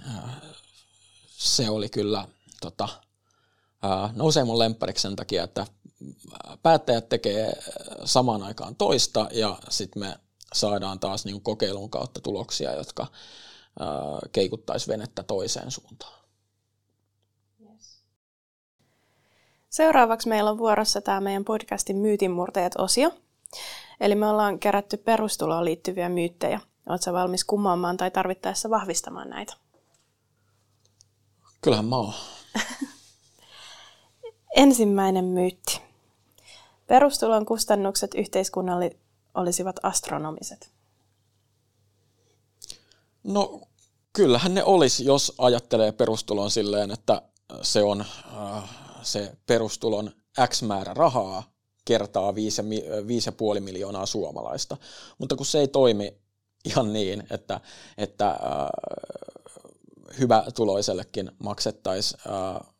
se 1.28 1.70
oli 1.70 1.88
kyllä 1.88 2.28
tota, 2.60 2.88
nousee 4.14 4.44
mun 4.44 4.58
lemppariksi 4.58 5.02
sen 5.02 5.16
takia, 5.16 5.44
että 5.44 5.66
päättäjät 6.62 7.08
tekee 7.08 7.52
samaan 8.04 8.42
aikaan 8.42 8.76
toista 8.76 9.28
ja 9.32 9.58
sitten 9.68 10.02
me 10.02 10.16
saadaan 10.54 11.00
taas 11.00 11.24
niin 11.24 11.40
kokeilun 11.40 11.90
kautta 11.90 12.20
tuloksia, 12.20 12.72
jotka 12.72 13.06
keikuttaisi 14.32 14.88
venettä 14.88 15.22
toiseen 15.22 15.70
suuntaan. 15.70 16.22
Seuraavaksi 19.70 20.28
meillä 20.28 20.50
on 20.50 20.58
vuorossa 20.58 21.00
tämä 21.00 21.20
meidän 21.20 21.44
podcastin 21.44 21.96
myytinmurteet-osio. 21.96 23.10
Eli 24.00 24.14
me 24.14 24.26
ollaan 24.26 24.58
kerätty 24.58 24.96
perustuloon 24.96 25.64
liittyviä 25.64 26.08
myyttejä. 26.08 26.60
Oletko 26.88 27.12
valmis 27.12 27.44
kumoamaan 27.44 27.96
tai 27.96 28.10
tarvittaessa 28.10 28.70
vahvistamaan 28.70 29.30
näitä? 29.30 29.54
Kyllähän 31.60 31.84
mä 31.84 31.96
oon. 31.96 32.14
Ensimmäinen 34.56 35.24
myytti. 35.24 35.80
Perustulon 36.86 37.46
kustannukset 37.46 38.14
yhteiskunnalle 38.14 38.96
olisivat 39.34 39.76
astronomiset. 39.82 40.70
No 43.24 43.60
kyllähän 44.12 44.54
ne 44.54 44.64
olisi, 44.64 45.04
jos 45.04 45.34
ajattelee 45.38 45.92
perustulon 45.92 46.50
silleen, 46.50 46.90
että 46.90 47.22
se 47.62 47.82
on 47.82 48.00
äh, 48.00 48.70
se 49.02 49.36
perustulon 49.46 50.10
X 50.48 50.62
määrä 50.62 50.94
rahaa 50.94 51.52
kertaa 51.84 52.32
5,5 52.32 53.60
miljoonaa 53.60 54.06
suomalaista. 54.06 54.76
Mutta 55.18 55.36
kun 55.36 55.46
se 55.46 55.58
ei 55.58 55.68
toimi 55.68 56.14
ihan 56.64 56.92
niin, 56.92 57.26
että, 57.30 57.60
että 57.98 58.30
äh, 58.30 58.38
hyvä 60.18 60.44
tuloisellekin 60.54 61.30
maksettaisiin 61.38 62.20
äh, 62.26 62.71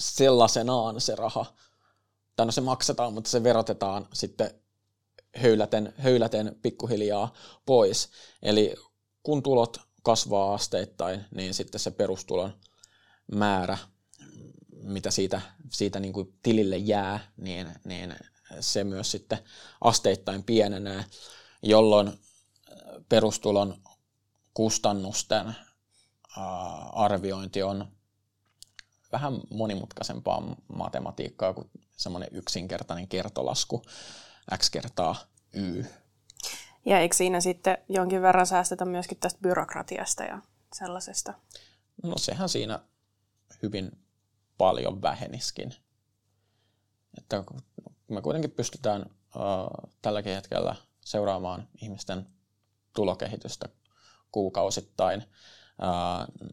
sellaisenaan 0.00 1.00
se 1.00 1.14
raha, 1.14 1.54
tai 2.36 2.46
no 2.46 2.52
se 2.52 2.60
maksetaan, 2.60 3.12
mutta 3.12 3.30
se 3.30 3.42
verotetaan 3.42 4.08
sitten 4.12 4.50
höyläten, 5.36 5.94
höyläten 5.98 6.56
pikkuhiljaa 6.62 7.32
pois. 7.66 8.08
Eli 8.42 8.74
kun 9.22 9.42
tulot 9.42 9.80
kasvaa 10.02 10.54
asteittain, 10.54 11.24
niin 11.34 11.54
sitten 11.54 11.80
se 11.80 11.90
perustulon 11.90 12.54
määrä, 13.32 13.78
mitä 14.82 15.10
siitä, 15.10 15.40
siitä 15.72 16.00
niin 16.00 16.12
kuin 16.12 16.38
tilille 16.42 16.76
jää, 16.76 17.32
niin, 17.36 17.72
niin 17.84 18.14
se 18.60 18.84
myös 18.84 19.10
sitten 19.10 19.38
asteittain 19.80 20.44
pienenee, 20.44 21.04
jolloin 21.62 22.20
perustulon 23.08 23.82
kustannusten 24.54 25.54
arviointi 26.92 27.62
on 27.62 27.99
vähän 29.12 29.40
monimutkaisempaa 29.50 30.56
matematiikkaa 30.72 31.54
kuin 31.54 31.70
semmoinen 31.96 32.28
yksinkertainen 32.32 33.08
kertolasku 33.08 33.82
x 34.56 34.70
kertaa 34.70 35.16
y. 35.52 35.84
Ja 36.86 36.98
eikö 37.00 37.16
siinä 37.16 37.40
sitten 37.40 37.78
jonkin 37.88 38.22
verran 38.22 38.46
säästetä 38.46 38.84
myöskin 38.84 39.18
tästä 39.18 39.40
byrokratiasta 39.42 40.24
ja 40.24 40.38
sellaisesta? 40.74 41.34
No 42.02 42.18
sehän 42.18 42.48
siinä 42.48 42.78
hyvin 43.62 43.90
paljon 44.58 45.02
väheniskin. 45.02 45.74
Että 47.18 47.44
me 48.08 48.22
kuitenkin 48.22 48.50
pystytään 48.50 49.02
uh, 49.02 49.90
tälläkin 50.02 50.34
hetkellä 50.34 50.76
seuraamaan 51.04 51.68
ihmisten 51.82 52.26
tulokehitystä 52.94 53.68
kuukausittain, 54.32 55.24
uh, 55.82 56.50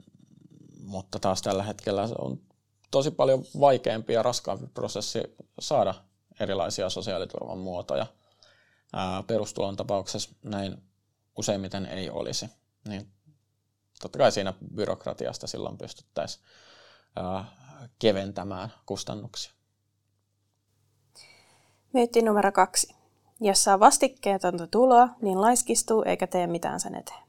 mutta 0.79 1.19
taas 1.19 1.41
tällä 1.41 1.63
hetkellä 1.63 2.09
on 2.19 2.46
tosi 2.91 3.11
paljon 3.11 3.43
vaikeampi 3.59 4.13
ja 4.13 4.23
raskaampi 4.23 4.67
prosessi 4.67 5.23
saada 5.59 5.93
erilaisia 6.39 6.89
sosiaaliturvan 6.89 7.57
muotoja. 7.57 8.05
Ää, 8.93 9.23
perustulon 9.23 9.75
tapauksessa 9.75 10.29
näin 10.43 10.77
useimmiten 11.37 11.85
ei 11.85 12.09
olisi. 12.09 12.49
Niin 12.87 13.11
totta 14.01 14.19
kai 14.19 14.31
siinä 14.31 14.53
byrokratiasta 14.75 15.47
silloin 15.47 15.77
pystyttäisiin 15.77 16.45
keventämään 17.99 18.73
kustannuksia. 18.85 19.51
Myytti 21.93 22.21
numero 22.21 22.51
kaksi. 22.51 22.95
Jos 23.39 23.63
saa 23.63 23.79
vastikkeetonta 23.79 24.67
tuloa, 24.67 25.09
niin 25.21 25.41
laiskistuu 25.41 26.03
eikä 26.05 26.27
tee 26.27 26.47
mitään 26.47 26.79
sen 26.79 26.95
eteen. 26.95 27.23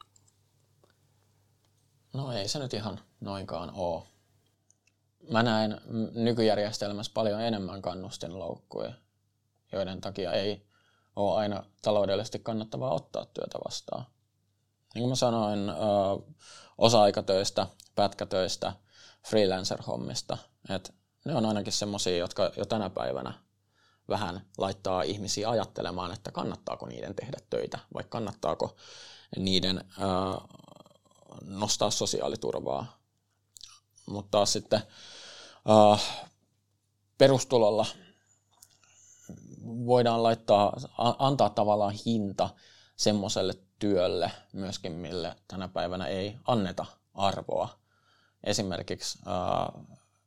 No 2.12 2.32
ei 2.32 2.48
se 2.48 2.58
nyt 2.58 2.74
ihan 2.74 3.00
noinkaan 3.20 3.70
ole 3.74 4.02
mä 5.30 5.42
näen 5.42 5.80
nykyjärjestelmässä 6.14 7.12
paljon 7.14 7.40
enemmän 7.40 7.82
kannustinloukkuja, 7.82 8.92
joiden 9.72 10.00
takia 10.00 10.32
ei 10.32 10.66
ole 11.16 11.36
aina 11.36 11.64
taloudellisesti 11.82 12.38
kannattavaa 12.38 12.94
ottaa 12.94 13.26
työtä 13.26 13.58
vastaan. 13.64 14.06
Niin 14.94 15.02
kuin 15.02 15.08
mä 15.08 15.14
sanoin, 15.14 15.60
osa-aikatöistä, 16.78 17.66
pätkätöistä, 17.94 18.72
freelancer-hommista, 19.28 20.38
että 20.68 20.92
ne 21.24 21.34
on 21.34 21.46
ainakin 21.46 21.72
semmoisia, 21.72 22.16
jotka 22.16 22.50
jo 22.56 22.64
tänä 22.64 22.90
päivänä 22.90 23.34
vähän 24.08 24.40
laittaa 24.58 25.02
ihmisiä 25.02 25.50
ajattelemaan, 25.50 26.12
että 26.12 26.32
kannattaako 26.32 26.86
niiden 26.86 27.14
tehdä 27.14 27.38
töitä 27.50 27.78
vai 27.94 28.04
kannattaako 28.08 28.76
niiden 29.36 29.84
nostaa 31.42 31.90
sosiaaliturvaa. 31.90 32.97
Mutta 34.08 34.30
taas 34.30 34.52
sitten 34.52 34.82
ää, 35.68 35.98
perustulolla 37.18 37.86
voidaan 39.64 40.22
laittaa, 40.22 40.76
antaa 40.98 41.50
tavallaan 41.50 41.94
hinta 42.06 42.50
semmoiselle 42.96 43.54
työlle 43.78 44.30
myöskin, 44.52 44.92
mille 44.92 45.36
tänä 45.48 45.68
päivänä 45.68 46.06
ei 46.06 46.36
anneta 46.46 46.86
arvoa. 47.14 47.78
Esimerkiksi 48.44 49.18
ää, 49.26 49.72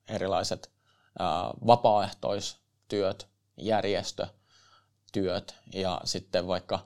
erilaiset 0.08 0.72
ää, 1.20 1.52
vapaaehtoistyöt, 1.68 3.28
järjestötyöt 3.58 5.56
ja 5.74 6.02
sitten 6.04 6.48
vaikka 6.48 6.80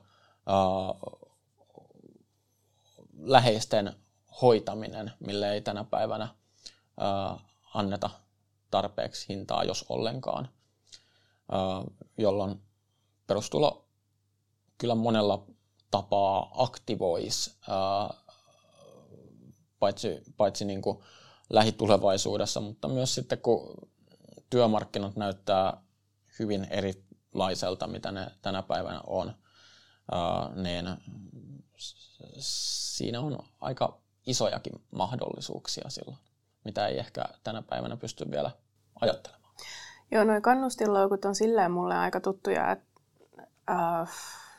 ää, 0.46 0.56
läheisten 3.18 3.92
hoitaminen, 4.42 5.12
mille 5.20 5.52
ei 5.52 5.60
tänä 5.60 5.84
päivänä 5.84 6.28
anneta 7.74 8.10
tarpeeksi 8.70 9.28
hintaa, 9.28 9.64
jos 9.64 9.84
ollenkaan, 9.88 10.48
jolloin 12.18 12.62
perustulo 13.26 13.88
kyllä 14.78 14.94
monella 14.94 15.46
tapaa 15.90 16.50
aktivoisi, 16.54 17.58
paitsi, 19.78 20.22
paitsi 20.36 20.64
niin 20.64 20.82
kuin 20.82 20.98
lähitulevaisuudessa, 21.50 22.60
mutta 22.60 22.88
myös 22.88 23.14
sitten 23.14 23.40
kun 23.40 23.90
työmarkkinat 24.50 25.16
näyttää 25.16 25.82
hyvin 26.38 26.66
erilaiselta, 26.70 27.86
mitä 27.86 28.12
ne 28.12 28.30
tänä 28.42 28.62
päivänä 28.62 29.00
on, 29.06 29.34
niin 30.54 30.86
siinä 32.38 33.20
on 33.20 33.38
aika 33.60 34.00
isojakin 34.26 34.72
mahdollisuuksia 34.90 35.90
silloin, 35.90 36.18
mitä 36.66 36.86
ei 36.86 36.98
ehkä 36.98 37.24
tänä 37.44 37.62
päivänä 37.62 37.96
pysty 37.96 38.30
vielä 38.30 38.50
ajattelemaan. 39.00 39.46
Joo, 40.10 40.24
noin 40.24 40.42
kannustinloukut 40.42 41.24
on 41.24 41.34
silleen 41.34 41.70
mulle 41.70 41.96
aika 41.96 42.20
tuttuja, 42.20 42.70
että 42.70 42.86
äh, 43.70 44.08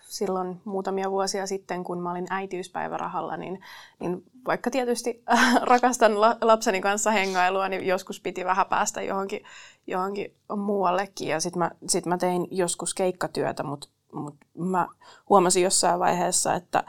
silloin 0.01 0.61
muutamia 0.65 1.11
vuosia 1.11 1.47
sitten, 1.47 1.83
kun 1.83 2.01
mä 2.01 2.11
olin 2.11 2.27
äitiyspäivärahalla, 2.29 3.37
niin, 3.37 3.61
niin 3.99 4.23
vaikka 4.45 4.71
tietysti 4.71 5.23
äh, 5.33 5.55
rakastan 5.71 6.21
la, 6.21 6.37
lapseni 6.41 6.81
kanssa 6.81 7.11
hengailua, 7.11 7.69
niin 7.69 7.87
joskus 7.87 8.21
piti 8.21 8.45
vähän 8.45 8.65
päästä 8.65 9.01
johonkin, 9.01 9.43
johonkin 9.87 10.35
muuallekin. 10.57 11.27
Ja 11.27 11.39
sitten 11.39 11.59
mä, 11.59 11.71
sit 11.87 12.05
mä 12.05 12.17
tein 12.17 12.47
joskus 12.51 12.93
keikkatyötä, 12.93 13.63
mutta 13.63 13.87
mut 14.13 14.35
mä 14.57 14.87
huomasin 15.29 15.63
jossain 15.63 15.99
vaiheessa, 15.99 16.53
että 16.53 16.83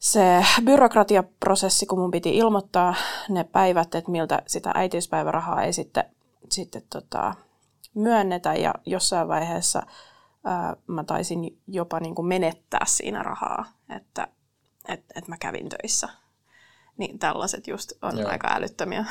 se 0.00 0.44
byrokratiaprosessi, 0.64 1.86
kun 1.86 1.98
mun 1.98 2.10
piti 2.10 2.36
ilmoittaa 2.36 2.94
ne 3.28 3.44
päivät, 3.44 3.94
että 3.94 4.10
miltä 4.10 4.42
sitä 4.46 4.70
äitiyspäivärahaa 4.74 5.62
ei 5.62 5.72
sitten, 5.72 6.04
sitten 6.50 6.82
tota, 6.92 7.34
myönnetä 7.94 8.54
ja 8.54 8.74
jossain 8.86 9.28
vaiheessa 9.28 9.82
ää, 10.44 10.76
mä 10.86 11.04
taisin 11.04 11.60
jopa 11.66 12.00
niin 12.00 12.14
kuin 12.14 12.26
menettää 12.26 12.84
siinä 12.86 13.22
rahaa, 13.22 13.64
että 13.96 14.28
et, 14.88 15.04
et 15.14 15.28
mä 15.28 15.36
kävin 15.36 15.68
töissä. 15.68 16.08
Niin 16.96 17.18
tällaiset 17.18 17.66
just 17.66 17.92
on 18.02 18.18
Joo. 18.18 18.30
aika 18.30 18.48
älyttömiä. 18.54 19.04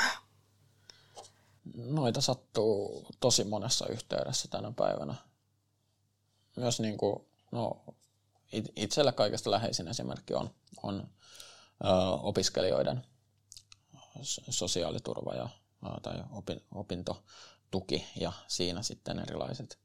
Noita 1.76 2.22
sattuu 2.22 3.06
tosi 3.20 3.44
monessa 3.44 3.88
yhteydessä 3.88 4.48
tänä 4.48 4.72
päivänä. 4.76 5.16
Myös 6.58 6.80
niin 6.80 6.98
kuin, 6.98 7.26
no, 7.52 7.78
itsellä 8.76 9.12
kaikesta 9.12 9.52
läheisin 9.52 9.88
esimerkki 9.88 10.34
on, 10.34 10.50
on 10.84 11.10
ö, 11.86 11.88
opiskelijoiden 12.22 13.06
sosiaaliturva 14.50 15.34
ja, 15.34 15.50
tai 16.02 16.24
opintotuki 16.76 18.06
ja 18.20 18.32
siinä 18.48 18.82
sitten 18.82 19.20
erilaiset 19.20 19.80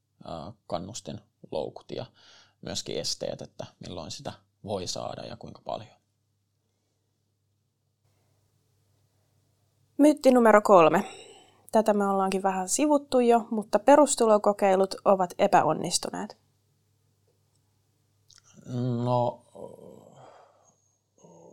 kannustinloukut 0.66 1.90
ja 1.90 2.06
myöskin 2.62 2.96
esteet, 2.96 3.42
että 3.42 3.66
milloin 3.80 4.10
sitä 4.10 4.32
voi 4.64 4.86
saada 4.86 5.22
ja 5.22 5.36
kuinka 5.36 5.62
paljon. 5.64 5.96
Myytti 9.98 10.30
numero 10.30 10.62
kolme. 10.62 11.04
Tätä 11.72 11.94
me 11.94 12.08
ollaankin 12.08 12.42
vähän 12.42 12.68
sivuttu 12.68 13.20
jo, 13.20 13.46
mutta 13.50 13.78
perustulokokeilut 13.78 14.94
ovat 15.04 15.34
epäonnistuneet. 15.38 16.43
No, 18.66 19.42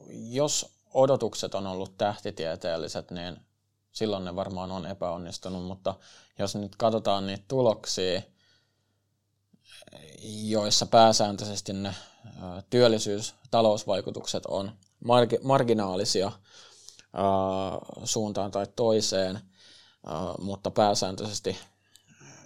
jos 0.09 0.71
odotukset 0.93 1.55
on 1.55 1.67
ollut 1.67 1.97
tähtitieteelliset, 1.97 3.11
niin 3.11 3.37
silloin 3.91 4.25
ne 4.25 4.35
varmaan 4.35 4.71
on 4.71 4.85
epäonnistunut, 4.85 5.63
mutta 5.63 5.95
jos 6.39 6.55
nyt 6.55 6.75
katsotaan 6.75 7.27
niitä 7.27 7.43
tuloksia, 7.47 8.21
joissa 10.23 10.85
pääsääntöisesti 10.85 11.73
ne 11.73 11.95
työllisyys- 12.69 13.35
talousvaikutukset 13.51 14.45
on 14.45 14.71
marginaalisia 15.43 16.31
suuntaan 18.03 18.51
tai 18.51 18.67
toiseen, 18.75 19.39
mutta 20.39 20.71
pääsääntöisesti 20.71 21.57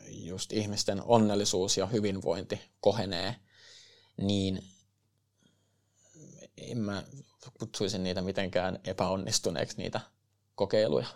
just 0.10 0.54
ihmisten 0.54 1.02
onnellisuus 1.06 1.78
ja 1.78 1.86
hyvinvointi 1.86 2.62
kohenee, 2.80 3.36
niin 4.18 4.64
en 6.58 6.78
mä 6.78 7.04
kutsuisin 7.60 8.04
niitä 8.04 8.22
mitenkään 8.22 8.80
epäonnistuneeksi 8.84 9.78
niitä 9.78 10.02
kokeiluja. 10.56 11.08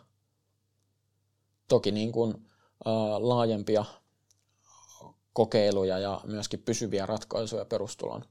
Toki 1.68 1.92
niin 1.92 2.12
kuin, 2.12 2.50
laajempia 3.20 3.86
kokeiluja 5.34 6.00
ja 6.00 6.22
myöskin 6.24 6.62
pysyviä 6.62 7.06
ratkaisuja 7.06 7.66
perustulon 7.66 8.26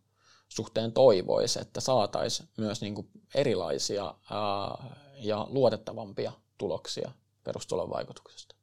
suhteen 0.49 0.93
toivoisi, 0.93 1.61
että 1.61 1.81
saataisiin 1.81 2.49
myös 2.57 2.81
niin 2.81 2.95
kuin 2.95 3.09
erilaisia 3.35 4.05
ää, 4.05 4.97
ja 5.15 5.47
luotettavampia 5.51 6.33
tuloksia 6.59 7.13
perustulon 7.45 7.91
vaikutuksesta. 7.91 8.55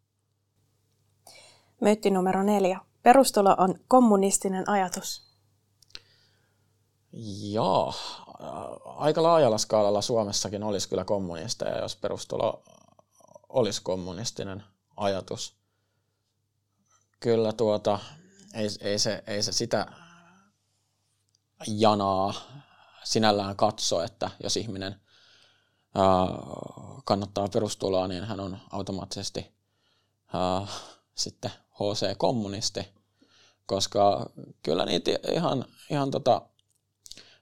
Myytti 1.82 2.10
numero 2.12 2.44
neljä. 2.44 2.80
Perustulo 3.04 3.56
on 3.58 3.76
kommunistinen 3.88 4.70
ajatus. 4.70 5.25
Joo, 7.52 7.94
aika 8.86 9.24
laajalla 9.24 9.58
skaalalla 9.58 10.02
Suomessakin 10.02 10.64
olisi 10.64 10.90
kyllä 10.90 11.06
kommunisteja, 11.06 11.82
jos 11.82 11.96
perustulo 11.96 12.64
olisi 13.50 13.82
kommunistinen 13.84 14.64
ajatus. 14.98 15.56
Kyllä 17.20 17.54
tuota, 17.54 18.00
ei, 18.54 18.68
ei, 18.82 19.00
se, 19.00 19.24
ei 19.28 19.44
se 19.44 19.52
sitä 19.52 19.88
janaa 21.68 22.34
sinällään 23.04 23.56
katso, 23.56 24.02
että 24.04 24.30
jos 24.44 24.58
ihminen 24.58 25.02
ää, 25.96 26.04
kannattaa 27.06 27.48
perustuloa, 27.54 28.08
niin 28.08 28.24
hän 28.24 28.40
on 28.40 28.58
automaattisesti 28.72 29.56
ää, 30.34 30.68
sitten 31.16 31.52
HC-kommunisti, 31.72 32.88
koska 33.66 34.30
kyllä 34.64 34.86
niitä 34.86 35.12
ihan, 35.32 35.66
ihan 35.90 36.12
tota 36.12 36.42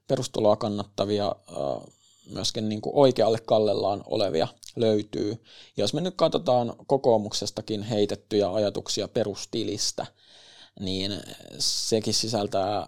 perustuloa 0.08 0.56
kannattavia 0.56 1.36
myöskin 2.30 2.70
niin 2.70 2.82
kuin 2.82 2.96
oikealle 2.96 3.39
kallellaan 3.39 4.04
olevia 4.06 4.48
löytyy. 4.76 5.44
Ja 5.78 5.84
jos 5.84 5.94
me 5.94 6.02
nyt 6.02 6.16
katsotaan 6.16 6.74
kokoomuksestakin 6.88 7.84
heitettyjä 7.84 8.54
ajatuksia 8.54 9.08
perustilistä, 9.08 10.06
niin 10.80 11.22
sekin 11.60 12.13
sisältää, 12.13 12.88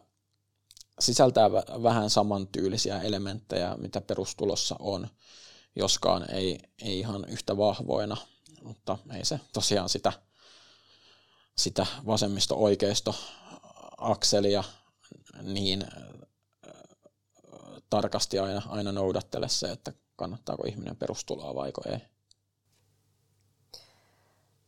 sisältää 0.99 1.51
vähän 1.83 2.09
samantyylisiä 2.09 3.01
elementtejä, 3.01 3.75
mitä 3.77 4.01
perustulossa 4.01 4.75
on, 4.79 5.07
joskaan 5.75 6.31
ei, 6.31 6.59
ei 6.81 6.99
ihan 6.99 7.25
yhtä 7.29 7.57
vahvoina, 7.57 8.17
mutta 8.63 8.97
ei 9.13 9.25
se 9.25 9.39
tosiaan 9.53 9.89
sitä, 9.89 10.13
sitä 11.57 11.85
vasemmisto-oikeisto 12.05 13.15
akselia 13.97 14.63
niin 15.41 15.85
tarkasti 18.01 18.39
aina, 18.39 18.61
aina 18.69 18.91
noudattele 18.91 19.49
se, 19.49 19.71
että 19.71 19.93
kannattaako 20.15 20.63
ihminen 20.67 20.95
perustuloa 20.95 21.55
vai 21.55 21.71
ei. 21.85 21.99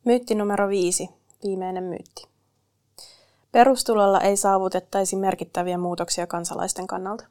Myytti 0.04 0.34
numero 0.34 0.68
viisi, 0.68 1.08
viimeinen 1.44 1.84
myytti. 1.84 2.28
Perustulolla 3.52 4.20
ei 4.20 4.36
saavutettaisi 4.36 5.16
merkittäviä 5.16 5.78
muutoksia 5.78 6.26
kansalaisten 6.26 6.86
kannalta. 6.86 7.24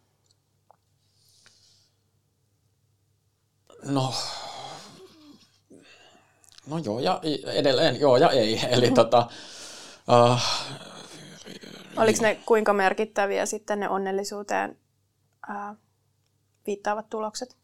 No, 3.86 4.14
no 6.68 6.78
joo 6.78 7.00
ja 7.00 7.22
edelleen 7.54 8.00
joo 8.00 8.18
ja 8.18 8.30
ei. 8.30 8.60
Eli 8.76 8.92
tota, 8.92 9.28
uh, 10.32 10.42
Oliko 11.98 12.20
ne 12.22 12.40
kuinka 12.46 12.74
merkittäviä 12.74 13.46
sitten 13.46 13.80
ne 13.80 13.90
onnellisuuteen 13.90 14.78
uh, 15.50 15.78
viittaavat 16.68 17.10
tulokset? 17.10 17.58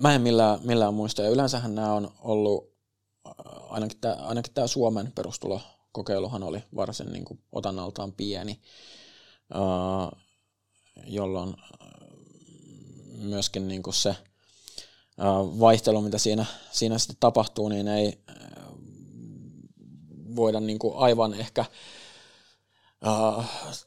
Mä 0.00 0.14
en 0.14 0.22
millään, 0.22 0.60
millään 0.62 0.94
muista. 0.94 1.22
Ja 1.22 1.28
yleensähän 1.28 1.74
nämä 1.74 1.92
on 1.92 2.10
ollut, 2.18 2.72
ainakin 3.68 3.98
tämä, 4.00 4.14
ainakin 4.14 4.54
tämä 4.54 4.66
Suomen 4.66 5.12
perustulokokeiluhan 5.12 6.42
oli 6.42 6.62
varsin 6.76 7.12
niin 7.12 7.24
kuin 7.24 7.40
otannaltaan 7.52 8.12
pieni, 8.12 8.60
jolloin 11.06 11.54
myöskin 13.18 13.68
niin 13.68 13.82
kuin 13.82 13.94
se 13.94 14.16
vaihtelu, 15.60 16.00
mitä 16.00 16.18
siinä, 16.18 16.46
siinä 16.70 16.98
sitten 16.98 17.16
tapahtuu, 17.20 17.68
niin 17.68 17.88
ei 17.88 18.20
voida 20.36 20.60
niin 20.60 20.78
kuin 20.78 20.96
aivan 20.96 21.34
ehkä 21.34 21.64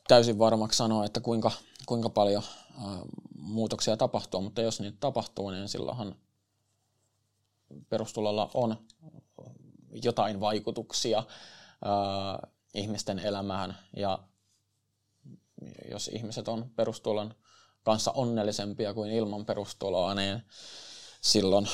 täysin 0.08 0.40
varmaksi 0.40 0.78
sanoa, 0.78 1.06
että 1.06 1.20
kuinka, 1.20 1.52
kuinka 1.86 2.10
paljon 2.10 2.44
muutoksia 3.36 3.98
tapahtuu, 3.98 4.42
mutta 4.42 4.62
jos 4.62 4.80
niitä 4.80 4.98
tapahtuu, 5.00 5.50
niin 5.50 5.70
silloinhan 5.70 6.16
perustulolla 7.90 8.52
on 8.54 8.88
jotain 10.04 10.40
vaikutuksia 10.40 11.24
ihmisten 12.74 13.20
elämään 13.20 13.78
ja 13.96 14.20
jos 15.92 16.08
ihmiset 16.08 16.48
on 16.48 16.70
perustulon 16.76 17.36
kanssa 17.84 18.12
onnellisempia 18.12 18.94
kuin 18.94 19.12
ilman 19.12 19.46
perustuloa, 19.46 20.16
niin 20.16 20.42
silloin 21.22 21.70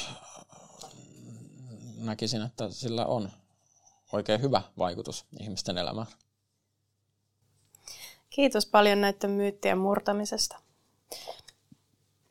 näkisin, 1.98 2.42
että 2.42 2.70
sillä 2.70 3.06
on 3.06 3.32
oikein 4.12 4.42
hyvä 4.42 4.62
vaikutus 4.78 5.26
ihmisten 5.40 5.78
elämään. 5.78 6.08
Kiitos 8.30 8.66
paljon 8.66 9.02
näiden 9.02 9.30
myyttien 9.30 9.78
murtamisesta. 9.78 10.65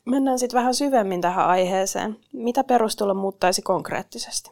Mennään 0.04 0.38
sitten 0.38 0.58
vähän 0.58 0.74
syvemmin 0.74 1.20
tähän 1.20 1.46
aiheeseen. 1.46 2.20
Mitä 2.32 2.64
perustulo 2.64 3.14
muuttaisi 3.14 3.62
konkreettisesti? 3.62 4.50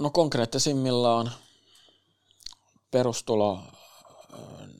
No 0.00 0.10
konkreettisimmillaan 0.10 1.32
perustulo 2.90 3.58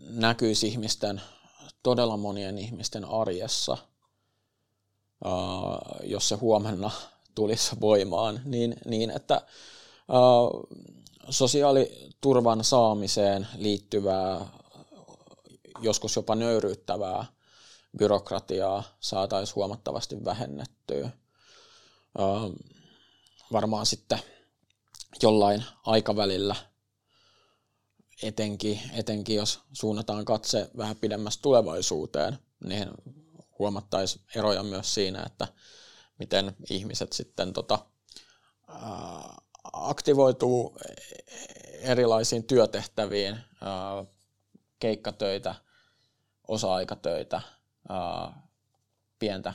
näkyisi 0.09 0.67
ihmisten, 0.69 1.23
todella 1.83 2.17
monien 2.17 2.59
ihmisten 2.59 3.05
arjessa, 3.05 3.77
jos 6.03 6.29
se 6.29 6.35
huomenna 6.35 6.91
tulisi 7.35 7.81
voimaan, 7.81 8.41
niin, 8.45 8.77
niin 8.85 9.11
että 9.11 9.47
sosiaaliturvan 11.31 12.65
saamiseen 12.65 13.47
liittyvää, 13.57 14.47
joskus 15.81 16.17
jopa 16.17 16.35
nöyryyttävää 16.35 17.25
byrokratiaa 17.99 18.83
saataisiin 19.01 19.57
huomattavasti 19.57 20.25
vähennettyä. 20.25 21.11
Varmaan 23.53 23.87
sitten 23.87 24.19
jollain 25.23 25.65
aikavälillä, 25.87 26.57
etenkin, 28.23 28.81
etenkin 28.93 29.37
jos 29.37 29.61
suunnataan 29.73 30.25
katse 30.25 30.71
vähän 30.77 30.97
pidemmästä 30.97 31.43
tulevaisuuteen, 31.43 32.39
niin 32.65 32.89
huomattaisiin 33.59 34.25
eroja 34.35 34.63
myös 34.63 34.95
siinä, 34.95 35.23
että 35.27 35.49
miten 36.19 36.57
ihmiset 36.71 37.13
sitten 37.13 37.53
tota, 37.53 37.79
aktivoituu 39.73 40.77
erilaisiin 41.81 42.45
työtehtäviin, 42.45 43.37
keikkatöitä, 44.81 45.55
osa-aikatöitä, 46.49 47.41
pientä 49.19 49.53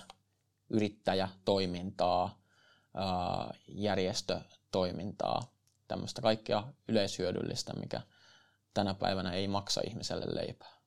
yrittäjätoimintaa, 0.70 2.40
järjestötoimintaa, 3.68 5.42
tämmöistä 5.88 6.22
kaikkea 6.22 6.64
yleishyödyllistä, 6.88 7.74
mikä 7.74 8.02
tänä 8.74 8.94
päivänä 8.94 9.32
ei 9.34 9.48
maksa 9.48 9.82
ihmiselle 9.88 10.26
leipää. 10.28 10.82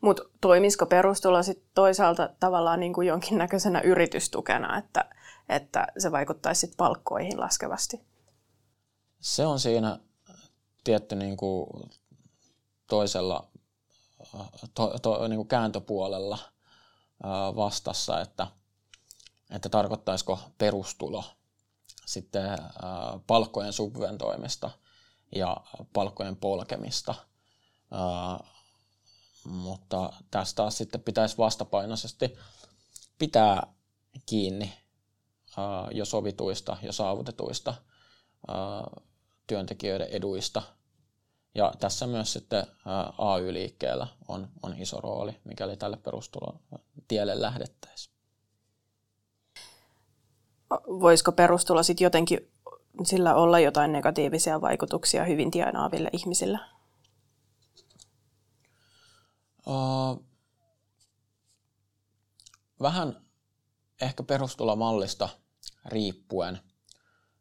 Mutta 0.00 0.22
toimisiko 0.40 0.86
perustulo 0.86 1.42
sitten 1.42 1.70
toisaalta 1.74 2.30
tavallaan 2.40 2.80
niin 2.80 2.92
kuin 2.92 3.08
jonkinnäköisenä 3.08 3.80
yritystukena, 3.80 4.78
että, 4.78 5.10
että 5.48 5.86
se 5.98 6.12
vaikuttaisi 6.12 6.60
sit 6.60 6.76
palkkoihin 6.76 7.40
laskevasti? 7.40 8.00
Se 9.20 9.46
on 9.46 9.60
siinä 9.60 9.98
tietty 10.84 11.16
niin 11.16 11.36
kuin 11.36 11.66
toisella 12.86 13.48
to, 14.74 14.98
to, 15.02 15.28
niin 15.28 15.36
kuin 15.36 15.48
kääntöpuolella 15.48 16.38
vastassa, 17.56 18.20
että, 18.20 18.46
että 19.50 19.68
tarkoittaisiko 19.68 20.38
perustulo 20.58 21.24
sitten 22.06 22.58
palkkojen 23.26 23.72
subventoimista 23.72 24.70
ja 25.34 25.56
palkkojen 25.92 26.36
polkemista. 26.36 27.14
Mutta 29.44 30.12
tästä 30.30 30.56
taas 30.56 30.78
sitten 30.78 31.00
pitäisi 31.00 31.38
vastapainoisesti 31.38 32.36
pitää 33.18 33.74
kiinni 34.26 34.72
jo 35.92 36.04
sovituista 36.04 36.76
ja 36.82 36.92
saavutetuista 36.92 37.74
työntekijöiden 39.46 40.08
eduista. 40.08 40.62
Ja 41.56 41.72
tässä 41.78 42.06
myös 42.06 42.32
sitten 42.32 42.66
AY-liikkeellä 43.18 44.06
on, 44.28 44.48
on 44.62 44.74
iso 44.78 45.00
rooli, 45.00 45.40
mikäli 45.44 45.76
tälle 45.76 45.96
perustulon 45.96 46.60
tielle 47.08 47.40
lähdettäisiin. 47.40 48.16
Voisiko 50.86 51.32
perustulo 51.32 51.82
sitten 51.82 52.04
jotenkin 52.04 52.52
sillä 53.02 53.34
olla 53.34 53.60
jotain 53.60 53.92
negatiivisia 53.92 54.60
vaikutuksia 54.60 55.24
hyvin 55.24 55.50
tienaaville 55.50 56.10
ihmisille? 56.12 56.58
Uh, 59.66 60.24
vähän 62.80 63.20
ehkä 64.00 64.22
perustulomallista 64.22 65.28
riippuen. 65.86 66.60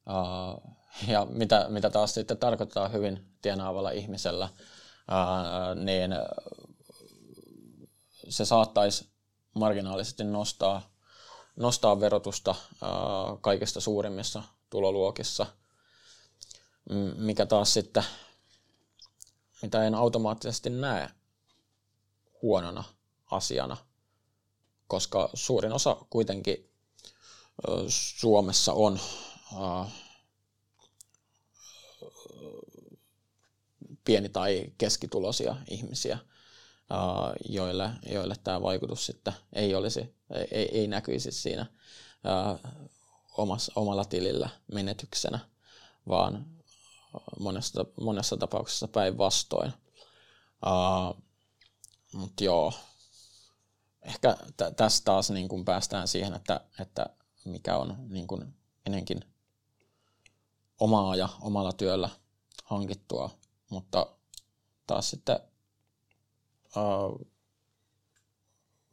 Uh, 0.08 0.75
ja 1.08 1.26
mitä, 1.30 1.66
mitä 1.70 1.90
taas 1.90 2.14
sitten 2.14 2.38
tarkoittaa 2.38 2.88
hyvin 2.88 3.26
tienaavalla 3.42 3.92
ihmisellä, 3.92 4.50
ää, 5.08 5.76
niin 5.76 6.12
se 8.30 8.46
saattaisi 8.46 9.10
marginaalisesti 9.54 10.24
nostaa, 10.24 10.94
nostaa 11.56 12.00
verotusta 12.00 12.56
ää, 12.82 12.92
kaikista 13.42 13.82
suurimmissa 13.82 14.44
tuloluokissa, 14.70 15.46
mikä 17.18 17.46
taas 17.46 17.74
sitten, 17.74 18.04
mitä 19.62 19.84
en 19.84 19.96
automaattisesti 19.96 20.70
näe 20.70 21.10
huonona 22.42 22.84
asiana, 23.32 23.78
koska 24.88 25.30
suurin 25.34 25.72
osa 25.74 25.98
kuitenkin 26.10 26.72
Suomessa 27.88 28.74
on 28.74 29.00
pieni- 34.06 34.30
tai 34.30 34.74
keskituloisia 34.78 35.56
ihmisiä, 35.70 36.18
joille, 37.50 37.90
joille 38.06 38.36
tämä 38.44 38.62
vaikutus 38.62 39.06
sitten 39.06 39.34
ei, 39.54 39.76
olisi, 39.76 40.16
ei, 40.52 40.80
ei 40.80 40.88
näkyisi 40.88 41.32
siinä 41.32 41.66
omassa, 43.38 43.72
omalla 43.76 44.06
tilillä 44.06 44.50
menetyksenä, 44.74 45.40
vaan 46.08 46.46
monessa, 47.40 47.86
monessa 48.02 48.38
tapauksessa 48.38 48.88
päinvastoin. 48.88 49.74
Mutta 52.14 52.44
joo, 52.44 52.74
ehkä 54.02 54.38
t- 54.58 54.76
tässä 54.76 55.04
taas 55.04 55.32
niin 55.32 55.48
kun 55.48 55.66
päästään 55.66 56.08
siihen, 56.08 56.34
että, 56.34 56.62
että 56.80 57.06
mikä 57.46 57.78
on 57.78 57.96
niin 58.10 58.28
kun 58.28 58.54
enenkin 58.86 59.26
omaa 60.80 61.16
ja 61.16 61.30
omalla 61.42 61.74
työllä 61.74 62.10
hankittua 62.64 63.30
mutta 63.70 64.16
taas 64.88 65.10
sitten 65.10 65.40
uh, 66.76 67.28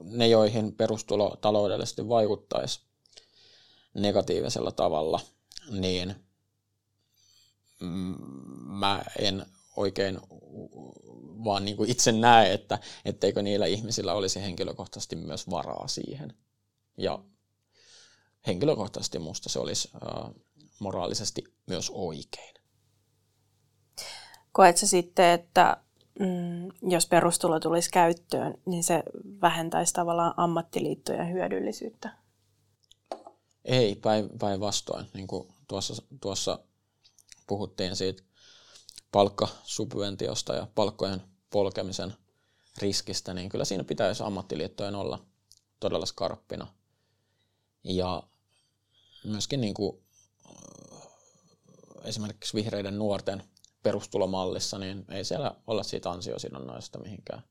ne, 0.03 0.29
joihin 0.29 0.75
perustulo 0.75 1.37
taloudellisesti 1.41 2.09
vaikuttaisi 2.09 2.81
negatiivisella 3.95 4.73
tavalla, 4.73 5.21
niin 5.71 6.15
mä 8.67 9.05
en 9.19 9.47
oikein 9.77 10.21
vaan 11.45 11.65
niin 11.65 11.77
kuin 11.77 11.91
itse 11.91 12.13
näe, 12.13 12.53
että 12.53 12.79
etteikö 13.05 13.43
niillä 13.43 13.67
ihmisillä 13.67 14.15
olisi 14.15 14.43
henkilökohtaisesti 14.43 15.17
myös 15.17 15.51
varaa 15.51 15.89
siihen. 15.89 16.35
Ja 16.97 17.25
henkilökohtaisesti 18.47 19.19
musta 19.19 19.49
se 19.49 19.59
olisi 19.59 19.91
uh, 19.95 20.43
moraalisesti 20.79 21.45
myös 21.67 21.91
oikein. 21.95 22.62
Koet 24.53 24.77
sä 24.77 24.87
sitten, 24.87 25.31
että 25.31 25.77
mm, 26.19 26.91
jos 26.91 27.07
perustulo 27.07 27.61
tulisi 27.61 27.91
käyttöön, 27.91 28.55
niin 28.67 28.85
se 28.85 29.03
vähentäisi 29.41 29.93
tavallaan 29.93 30.35
ammattiliittojen 30.37 31.33
hyödyllisyyttä? 31.33 32.17
Ei, 33.65 34.01
päinvastoin. 34.38 35.07
Niin 35.15 35.27
kuin 35.27 35.49
tuossa, 35.69 36.03
tuossa 36.21 36.59
puhuttiin 37.47 37.97
siitä 37.97 38.23
palkkasubventiosta 39.12 40.55
ja 40.55 40.67
palkkojen 40.75 41.23
polkemisen 41.51 42.15
riskistä, 42.79 43.35
niin 43.35 43.49
kyllä 43.49 43.65
siinä 43.65 43.85
pitäisi 43.85 44.23
ammattiliittojen 44.23 44.95
olla 44.95 45.19
todella 45.81 46.07
skarppina. 46.07 46.67
Ja 47.85 48.23
myöskin 49.25 49.61
niin 49.61 49.75
kuin, 49.75 50.03
esimerkiksi 52.05 52.55
vihreiden 52.55 52.99
nuorten 52.99 53.43
perustulomallissa, 53.83 54.79
niin 54.79 55.05
ei 55.11 55.25
siellä 55.25 55.55
olla 55.66 55.83
siitä 55.83 56.11
ansiosidonnaista 56.11 56.99
mihinkään, 56.99 57.42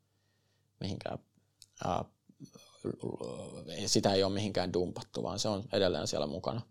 mihinkään 0.80 1.20
ää, 1.86 2.06
sitä 3.86 4.13
ei 4.13 4.24
ole 4.24 4.34
mihinkään 4.34 4.74
dumpattu, 4.74 5.24
vaan 5.24 5.39
se 5.39 5.50
on 5.50 5.63
edelleen 5.74 6.08
siellä 6.08 6.28
mukana. 6.28 6.62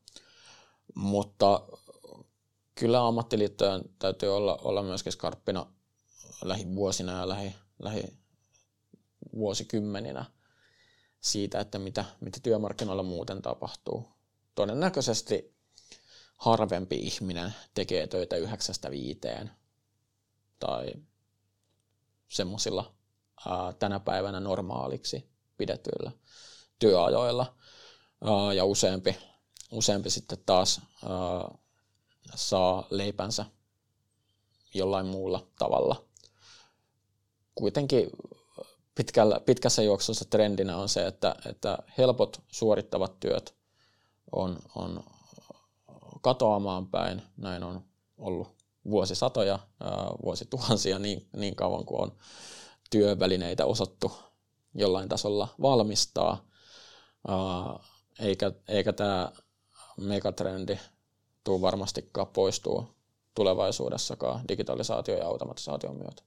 Mutta 0.95 1.69
kyllä 2.75 3.07
ammattiliittojen 3.07 3.83
täytyy 3.99 4.37
olla, 4.37 4.59
olla 4.65 4.83
myöskin 4.83 5.13
skarppina 5.13 5.67
lähivuosina 6.45 7.19
ja 7.19 7.29
lähi, 7.29 7.55
lähi 7.79 8.03
vuosikymmeninä 9.35 10.25
siitä, 11.21 11.61
että 11.61 11.79
mitä, 11.79 12.05
mitä 12.21 12.41
työmarkkinoilla 12.43 13.03
muuten 13.03 13.43
tapahtuu. 13.43 14.09
Todennäköisesti 14.55 15.55
harvempi 16.41 16.97
ihminen 16.97 17.55
tekee 17.75 18.07
töitä 18.07 18.37
yhdeksästä 18.37 18.91
viiteen 18.91 19.51
tai 20.59 20.93
semmoisilla 22.29 22.95
tänä 23.79 24.01
päivänä 24.01 24.41
normaaliksi 24.41 25.31
pidetyillä 25.57 26.13
työajoilla. 26.79 27.55
Ää, 28.25 28.53
ja 28.53 28.65
useampi, 28.65 29.17
useampi 29.73 30.11
sitten 30.11 30.39
taas 30.47 30.81
ää, 31.05 31.59
saa 32.35 32.87
leipänsä 32.91 33.47
jollain 34.75 35.07
muulla 35.07 35.47
tavalla. 35.59 36.05
Kuitenkin 37.55 38.11
pitkällä, 38.95 39.41
pitkässä 39.41 39.83
juoksussa 39.83 40.25
trendinä 40.25 40.77
on 40.77 40.89
se, 40.89 41.07
että, 41.07 41.35
että 41.47 41.79
helpot 41.99 42.43
suorittavat 42.49 43.21
työt 43.21 43.55
on, 44.33 44.59
on 44.75 45.05
katoamaan 46.21 46.87
päin. 46.87 47.23
Näin 47.37 47.63
on 47.63 47.85
ollut 48.19 48.49
vuosisatoja, 48.91 49.59
vuosituhansia 50.25 50.99
niin, 50.99 51.29
niin 51.37 51.57
kauan 51.57 51.85
kuin 51.85 52.01
on 52.01 52.13
työvälineitä 52.91 53.67
osattu 53.67 54.13
jollain 54.75 55.09
tasolla 55.09 55.49
valmistaa. 55.63 56.45
Eikä, 58.21 58.53
eikä 58.69 58.93
tämä 58.93 59.33
megatrendi 60.01 60.79
tule 61.45 61.61
varmastikaan 61.61 62.27
poistuu 62.27 62.89
tulevaisuudessakaan 63.35 64.49
digitalisaatio 64.49 65.17
ja 65.17 65.27
automatisaation 65.27 65.97
myötä. 65.97 66.23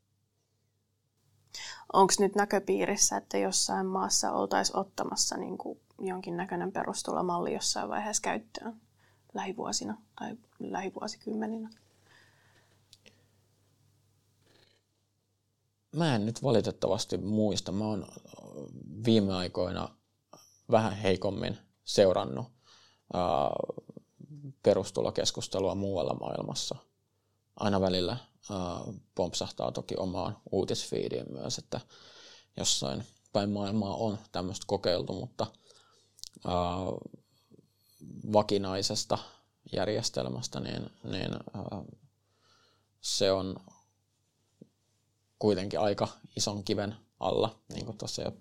Onko 1.94 2.14
nyt 2.20 2.36
näköpiirissä, 2.36 3.18
että 3.18 3.38
jossain 3.38 3.86
maassa 3.86 4.32
oltaisiin 4.32 4.78
ottamassa 4.78 5.38
niin 5.38 5.58
kuin 5.58 5.80
jonkinnäköinen 6.00 6.72
perustulomalli 6.72 7.54
jossain 7.54 7.90
vaiheessa 7.90 8.22
käyttöön 8.22 8.82
lähivuosina 9.34 9.98
tai 10.20 10.38
lähivuosikymmeninä? 10.60 11.70
Mä 15.96 16.16
en 16.16 16.26
nyt 16.26 16.44
valitettavasti 16.44 17.18
muista. 17.18 17.72
Mä 17.72 17.86
oon 17.86 18.08
viime 19.06 19.34
aikoina 19.34 19.96
vähän 20.72 20.94
heikommin 20.94 21.58
seurannut 21.86 22.46
perustulokeskustelua 24.64 25.76
muualla 25.76 26.14
maailmassa. 26.14 26.76
Aina 27.56 27.82
välillä 27.82 28.18
pompsahtaa 29.16 29.72
toki 29.72 29.96
omaan 29.98 30.38
uutisfiidiin 30.52 31.26
myös, 31.32 31.58
että 31.58 31.82
jossain 32.58 33.04
päin 33.34 33.50
maailmaa 33.50 33.96
on 33.96 34.18
tämmöistä 34.32 34.64
kokeiltu, 34.68 35.14
mutta 35.14 35.48
vakinaisesta 38.34 39.18
järjestelmästä, 39.74 40.60
niin, 40.60 40.92
niin 41.04 41.32
se 43.02 43.32
on 43.32 43.56
kuitenkin 45.40 45.80
aika 45.80 46.08
ison 46.36 46.64
kiven 46.64 46.96
alla, 47.20 47.56
niin 47.74 47.86
kuin 47.86 47.98
tuossa 47.98 48.22
jo 48.22 48.32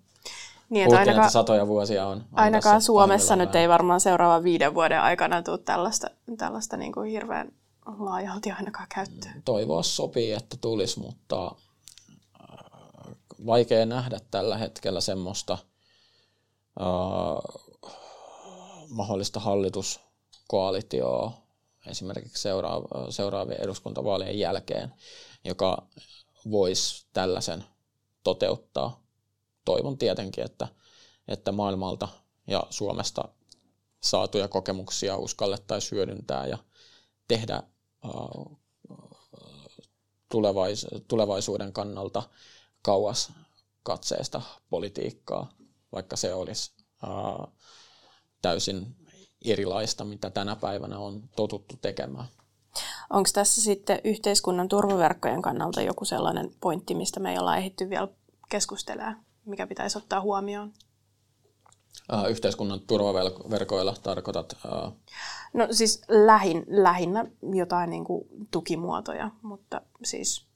niin, 0.72 0.84
että 0.84 0.98
ainakaan, 0.98 1.24
että 1.24 1.32
satoja 1.32 1.66
vuosia 1.66 2.06
on. 2.06 2.18
on 2.18 2.24
ainakaan 2.32 2.82
Suomessa 2.82 3.36
nyt 3.36 3.54
ei 3.54 3.68
varmaan 3.68 4.00
seuraavan 4.00 4.44
viiden 4.44 4.74
vuoden 4.74 5.00
aikana 5.00 5.42
tule 5.42 5.58
tällaista, 5.58 6.10
tällaista 6.38 6.76
niin 6.76 6.92
kuin 6.92 7.10
hirveän 7.10 7.52
laajalti 7.98 8.50
ainakaan 8.50 8.88
käyttöön. 8.94 9.42
Toivoa 9.44 9.82
sopii, 9.82 10.32
että 10.32 10.56
tulisi, 10.60 11.00
mutta 11.00 11.46
äh, 11.46 13.14
vaikea 13.46 13.86
nähdä 13.86 14.20
tällä 14.30 14.56
hetkellä 14.56 15.00
semmoista 15.00 15.58
äh, 16.80 17.62
mahdollista 18.92 19.40
hallituskoalitioa 19.40 21.32
esimerkiksi 21.86 22.42
seuraava, 22.42 23.10
seuraavien 23.10 23.60
eduskuntavaalien 23.60 24.38
jälkeen, 24.38 24.94
joka 25.44 25.86
voisi 26.50 27.06
tällaisen 27.12 27.64
toteuttaa. 28.24 29.02
Toivon 29.64 29.98
tietenkin, 29.98 30.44
että, 30.44 30.68
että 31.28 31.52
maailmalta 31.52 32.08
ja 32.46 32.66
Suomesta 32.70 33.28
saatuja 34.00 34.48
kokemuksia 34.48 35.16
uskallettaisiin 35.16 35.96
hyödyntää 35.96 36.46
ja 36.46 36.58
tehdä 37.28 37.62
tulevais, 40.28 40.86
tulevaisuuden 41.08 41.72
kannalta 41.72 42.22
kauas 42.82 43.32
katseesta 43.82 44.42
politiikkaa, 44.70 45.50
vaikka 45.92 46.16
se 46.16 46.34
olisi 46.34 46.72
täysin 48.42 48.96
erilaista, 49.44 50.04
mitä 50.04 50.30
tänä 50.30 50.56
päivänä 50.56 50.98
on 50.98 51.22
totuttu 51.36 51.74
tekemään. 51.82 52.26
Onko 53.10 53.30
tässä 53.32 53.62
sitten 53.62 54.00
yhteiskunnan 54.04 54.68
turvaverkkojen 54.68 55.42
kannalta 55.42 55.82
joku 55.82 56.04
sellainen 56.04 56.50
pointti, 56.60 56.94
mistä 56.94 57.20
me 57.20 57.32
ei 57.32 57.38
olla 57.38 57.56
ehditty 57.56 57.90
vielä 57.90 58.08
keskustelemaan, 58.48 59.24
mikä 59.44 59.66
pitäisi 59.66 59.98
ottaa 59.98 60.20
huomioon? 60.20 60.72
Äh, 62.12 62.30
yhteiskunnan 62.30 62.80
turvaverkoilla 62.80 63.94
tarkoitat? 64.02 64.56
Äh... 64.66 64.92
No 65.52 65.68
siis 65.70 66.02
lähin, 66.08 66.64
lähinnä 66.68 67.26
jotain 67.54 67.90
niin 67.90 68.04
kuin 68.04 68.24
tukimuotoja, 68.50 69.30
mutta 69.42 69.80
siis 70.04 70.46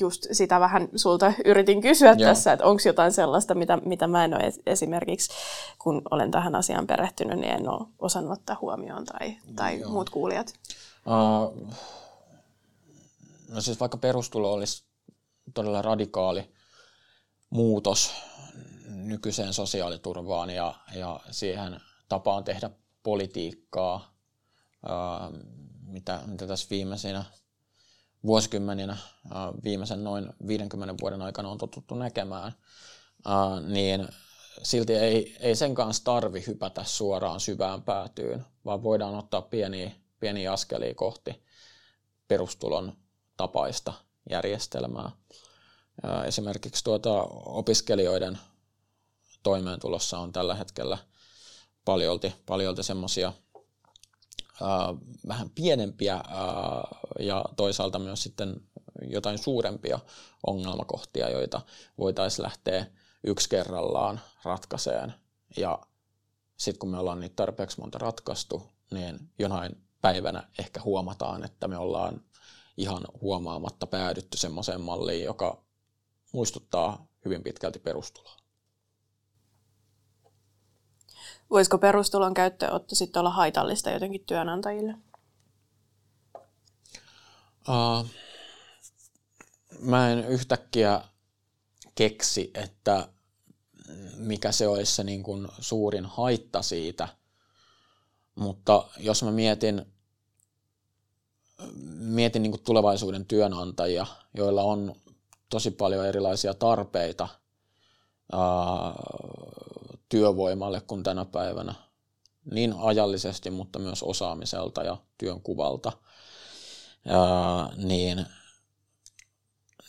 just 0.00 0.26
sitä 0.32 0.60
vähän 0.60 0.88
sulta 0.96 1.32
yritin 1.44 1.80
kysyä 1.80 2.08
Joo. 2.18 2.28
tässä, 2.28 2.52
että 2.52 2.64
onko 2.64 2.82
jotain 2.86 3.12
sellaista, 3.12 3.54
mitä, 3.54 3.76
mitä 3.76 4.06
mä 4.06 4.24
en 4.24 4.34
ole 4.34 4.52
esimerkiksi, 4.66 5.32
kun 5.78 6.02
olen 6.10 6.30
tähän 6.30 6.54
asiaan 6.54 6.86
perehtynyt, 6.86 7.38
niin 7.38 7.52
en 7.52 7.68
ole 7.68 7.86
osannut 7.98 8.32
ottaa 8.32 8.58
huomioon 8.60 9.04
tai, 9.04 9.36
tai 9.56 9.82
muut 9.86 10.10
kuulijat. 10.10 10.54
Uh, 11.06 11.68
no 13.48 13.60
siis 13.60 13.80
vaikka 13.80 13.98
perustulo 13.98 14.52
olisi 14.52 14.84
todella 15.54 15.82
radikaali 15.82 16.50
muutos 17.50 18.12
nykyiseen 18.88 19.52
sosiaaliturvaan 19.52 20.50
ja, 20.50 20.74
ja 20.94 21.20
siihen 21.30 21.80
tapaan 22.08 22.44
tehdä 22.44 22.70
politiikkaa, 23.02 24.14
uh, 24.84 25.38
mitä, 25.82 26.20
mitä 26.26 26.46
tässä 26.46 26.66
viimeisinä 26.70 27.24
vuosikymmeninä, 28.26 28.96
viimeisen 29.64 30.04
noin 30.04 30.32
50 30.46 30.94
vuoden 31.00 31.22
aikana 31.22 31.48
on 31.48 31.58
totuttu 31.58 31.94
näkemään, 31.94 32.52
niin 33.66 34.08
silti 34.62 34.94
ei, 34.94 35.36
ei 35.40 35.56
sen 35.56 35.74
kanssa 35.74 36.04
tarvi 36.04 36.44
hypätä 36.46 36.84
suoraan 36.84 37.40
syvään 37.40 37.82
päätyyn, 37.82 38.46
vaan 38.64 38.82
voidaan 38.82 39.14
ottaa 39.14 39.42
pieniä, 39.42 39.90
pieniä 40.20 40.52
askelia 40.52 40.94
kohti 40.94 41.42
perustulon 42.28 42.96
tapaista 43.36 43.92
järjestelmää. 44.30 45.10
Esimerkiksi 46.26 46.84
tuota 46.84 47.22
opiskelijoiden 47.32 48.38
toimeentulossa 49.42 50.18
on 50.18 50.32
tällä 50.32 50.54
hetkellä 50.54 50.98
paljolti, 51.84 52.34
paljolti 52.46 52.82
semmoisia 52.82 53.32
vähän 55.28 55.50
pienempiä 55.50 56.24
ja 57.18 57.44
toisaalta 57.56 57.98
myös 57.98 58.22
sitten 58.22 58.60
jotain 59.08 59.38
suurempia 59.38 59.98
ongelmakohtia, 60.46 61.30
joita 61.30 61.60
voitaisiin 61.98 62.42
lähteä 62.42 62.86
yksi 63.24 63.48
kerrallaan 63.48 64.20
ratkaiseen. 64.44 65.14
Ja 65.56 65.78
sitten 66.56 66.78
kun 66.78 66.90
me 66.90 66.98
ollaan 66.98 67.20
niitä 67.20 67.36
tarpeeksi 67.36 67.80
monta 67.80 67.98
ratkaistu, 67.98 68.62
niin 68.90 69.30
jonain 69.38 69.82
päivänä 70.00 70.48
ehkä 70.58 70.80
huomataan, 70.84 71.44
että 71.44 71.68
me 71.68 71.78
ollaan 71.78 72.24
ihan 72.76 73.02
huomaamatta 73.20 73.86
päädytty 73.86 74.36
semmoiseen 74.36 74.80
malliin, 74.80 75.24
joka 75.24 75.64
muistuttaa 76.32 77.06
hyvin 77.24 77.42
pitkälti 77.42 77.78
perustuloa. 77.78 78.39
Voisiko 81.50 81.78
perustulon 81.78 82.34
käyttöönotto 82.34 82.94
sitten 82.94 83.20
olla 83.20 83.30
haitallista 83.30 83.90
jotenkin 83.90 84.24
työnantajille? 84.26 84.94
Uh, 87.68 88.06
mä 89.80 90.10
en 90.10 90.24
yhtäkkiä 90.24 91.02
keksi, 91.94 92.50
että 92.54 93.08
mikä 94.16 94.52
se 94.52 94.68
olisi 94.68 94.94
se 94.94 95.04
niin 95.04 95.22
kuin 95.22 95.48
suurin 95.58 96.06
haitta 96.06 96.62
siitä. 96.62 97.08
Mutta 98.34 98.88
jos 98.98 99.22
mä 99.22 99.30
mietin, 99.30 99.86
mietin 101.94 102.42
niin 102.42 102.52
kuin 102.52 102.62
tulevaisuuden 102.62 103.26
työnantajia, 103.26 104.06
joilla 104.34 104.62
on 104.62 104.94
tosi 105.48 105.70
paljon 105.70 106.06
erilaisia 106.06 106.54
tarpeita 106.54 107.28
työvoimalle 110.10 110.80
kuin 110.80 111.02
tänä 111.02 111.24
päivänä, 111.24 111.74
niin 112.50 112.74
ajallisesti, 112.78 113.50
mutta 113.50 113.78
myös 113.78 114.02
osaamiselta 114.02 114.82
ja 114.82 114.96
työnkuvalta, 115.18 115.92
ää, 117.06 117.72
niin 117.76 118.26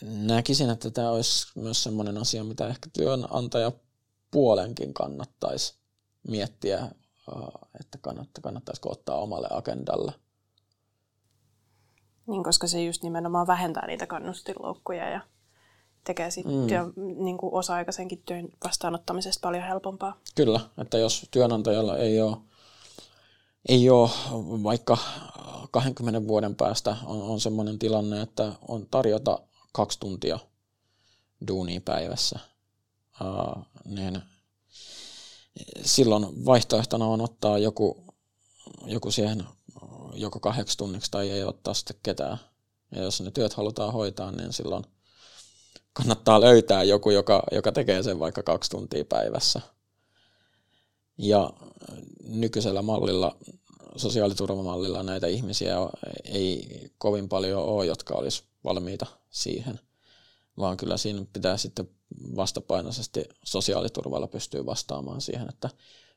näkisin, 0.02 0.70
että 0.70 0.90
tämä 0.90 1.10
olisi 1.10 1.46
myös 1.54 1.82
sellainen 1.82 2.18
asia, 2.18 2.44
mitä 2.44 2.66
ehkä 2.68 2.90
työnantaja 2.92 3.72
puolenkin 4.30 4.94
kannattaisi 4.94 5.74
miettiä, 6.28 6.88
että 7.80 7.98
kannattaisiko 8.42 8.90
ottaa 8.92 9.18
omalle 9.18 9.48
agendalle. 9.50 10.12
Niin, 12.26 12.44
koska 12.44 12.66
se 12.66 12.84
just 12.84 13.02
nimenomaan 13.02 13.46
vähentää 13.46 13.86
niitä 13.86 14.06
kannustinloukkuja 14.06 15.10
ja 15.10 15.20
tekee 16.04 16.30
sitten 16.30 16.54
mm. 16.54 16.66
työn, 16.66 16.92
niin 16.96 17.38
kuin 17.38 17.54
osa-aikaisenkin 17.54 18.22
työn 18.26 18.48
vastaanottamisesta 18.64 19.40
paljon 19.42 19.64
helpompaa. 19.64 20.20
Kyllä, 20.34 20.60
että 20.78 20.98
jos 20.98 21.26
työnantajalla 21.30 21.98
ei 21.98 22.20
ole, 22.20 22.36
ei 23.68 23.90
ole 23.90 24.10
vaikka 24.62 24.98
20 25.70 26.28
vuoden 26.28 26.54
päästä 26.54 26.96
on, 27.04 27.22
on 27.22 27.40
sellainen 27.40 27.78
tilanne, 27.78 28.20
että 28.20 28.52
on 28.68 28.86
tarjota 28.90 29.38
kaksi 29.72 30.00
tuntia 30.00 30.38
duunia 31.48 31.80
päivässä, 31.80 32.38
uh, 33.20 33.62
niin 33.84 34.22
silloin 35.84 36.44
vaihtoehtona 36.44 37.06
on 37.06 37.20
ottaa 37.20 37.58
joku, 37.58 38.04
joku 38.86 39.10
siihen 39.10 39.44
joko 40.14 40.40
kahdeksi 40.40 40.78
tunniksi 40.78 41.10
tai 41.10 41.30
ei 41.30 41.44
ottaa 41.44 41.74
sitten 41.74 41.96
ketään. 42.02 42.38
Ja 42.94 43.02
jos 43.02 43.20
ne 43.20 43.30
työt 43.30 43.52
halutaan 43.52 43.92
hoitaa, 43.92 44.32
niin 44.32 44.52
silloin 44.52 44.84
kannattaa 45.92 46.40
löytää 46.40 46.82
joku, 46.82 47.10
joka, 47.10 47.42
joka 47.52 47.72
tekee 47.72 48.02
sen 48.02 48.18
vaikka 48.18 48.42
kaksi 48.42 48.70
tuntia 48.70 49.04
päivässä. 49.04 49.60
Ja 51.18 51.50
nykyisellä 52.28 52.82
mallilla, 52.82 53.36
sosiaaliturvamallilla 53.96 55.02
näitä 55.02 55.26
ihmisiä 55.26 55.76
ei 56.24 56.68
kovin 56.98 57.28
paljon 57.28 57.64
ole, 57.64 57.86
jotka 57.86 58.14
olisi 58.14 58.44
valmiita 58.64 59.06
siihen, 59.30 59.80
vaan 60.58 60.76
kyllä 60.76 60.96
siinä 60.96 61.24
pitää 61.32 61.56
sitten 61.56 61.88
vastapainoisesti 62.36 63.24
sosiaaliturvalla 63.44 64.26
pystyy 64.26 64.66
vastaamaan 64.66 65.20
siihen, 65.20 65.48
että 65.48 65.70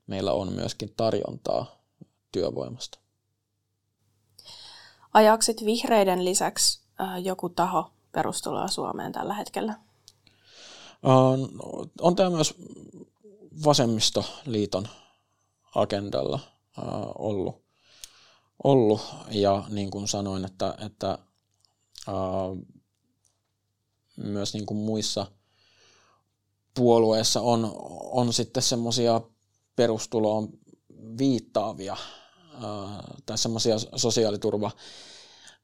meillä 0.08 0.34
on 0.34 0.54
myöskin 0.54 0.94
tarjontaa 0.98 1.84
työvoimasta. 2.32 3.00
Ajaksit 5.14 5.66
vihreiden 5.66 6.26
lisäksi 6.26 6.82
äh, 7.02 7.24
joku 7.24 7.50
taho 7.50 7.95
perustuloa 8.16 8.68
Suomeen 8.68 9.12
tällä 9.12 9.34
hetkellä? 9.34 9.80
On, 11.04 11.50
on 12.02 12.16
tämä 12.16 12.30
myös 12.30 12.54
vasemmistoliiton 13.66 14.88
agendalla 15.76 16.40
ollut, 17.18 17.64
ollut. 18.64 19.02
Ja 19.32 19.64
niin 19.70 19.92
kuin 19.92 20.08
sanoin, 20.08 20.46
että, 20.46 20.76
että 20.86 21.18
myös 24.18 24.54
niin 24.54 24.66
kuin 24.66 24.78
muissa 24.78 25.26
puolueissa 26.74 27.42
on, 27.42 27.72
on 28.12 28.34
sitten 28.34 28.64
semmoisia 28.64 29.22
perustuloon 29.76 30.50
viittaavia 31.18 31.98
tai 33.26 33.38
semmoisia 33.38 33.76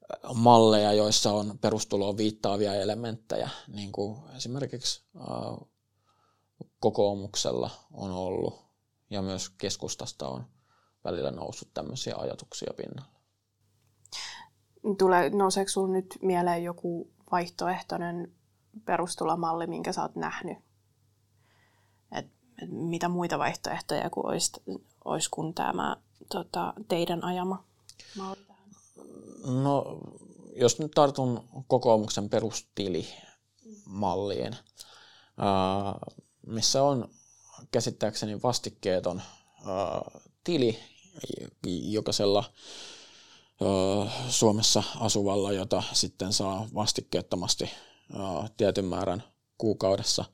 sosiaaliturvamalleja, 0.02 0.92
joissa 0.92 1.32
on 1.32 1.58
perustuloon 1.58 2.16
viittaavia 2.16 2.74
elementtejä, 2.74 3.50
niin 3.68 3.92
kuin 3.92 4.18
esimerkiksi 4.36 5.04
kokoomuksella 6.80 7.70
on 7.92 8.10
ollut 8.10 8.64
ja 9.10 9.22
myös 9.22 9.50
keskustasta 9.50 10.28
on 10.28 10.46
välillä 11.04 11.30
noussut 11.30 11.68
tämmöisiä 11.74 12.16
ajatuksia 12.16 12.72
pinnalle. 12.76 13.12
Tulee, 14.98 15.30
nouseeko 15.30 15.68
sinulla 15.68 15.92
nyt 15.92 16.18
mieleen 16.22 16.64
joku 16.64 17.10
vaihtoehtoinen 17.32 18.32
perustulomalli, 18.84 19.66
minkä 19.66 19.92
sä 19.92 20.02
oot 20.02 20.16
nähnyt? 20.16 20.58
Et, 22.12 22.26
et 22.62 22.70
mitä 22.70 23.08
muita 23.08 23.38
vaihtoehtoja 23.38 24.10
kuin 24.10 24.26
olisi, 24.26 24.52
olisi 25.04 25.28
kuin 25.30 25.54
tämä 25.54 25.96
tota, 26.32 26.74
teidän 26.88 27.24
ajama 27.24 27.64
malli? 28.16 28.51
No, 29.46 30.00
jos 30.56 30.78
nyt 30.78 30.90
tartun 30.90 31.48
kokoomuksen 31.66 32.28
perustilimalliin, 32.28 34.56
missä 36.46 36.82
on 36.82 37.08
käsittääkseni 37.70 38.42
vastikkeeton 38.42 39.22
tili 40.44 40.78
jokaisella 41.82 42.44
Suomessa 44.28 44.82
asuvalla, 45.00 45.52
jota 45.52 45.82
sitten 45.92 46.32
saa 46.32 46.68
vastikkeettomasti 46.74 47.70
tietyn 48.56 48.84
määrän 48.84 49.22
kuukaudessa 49.58 50.24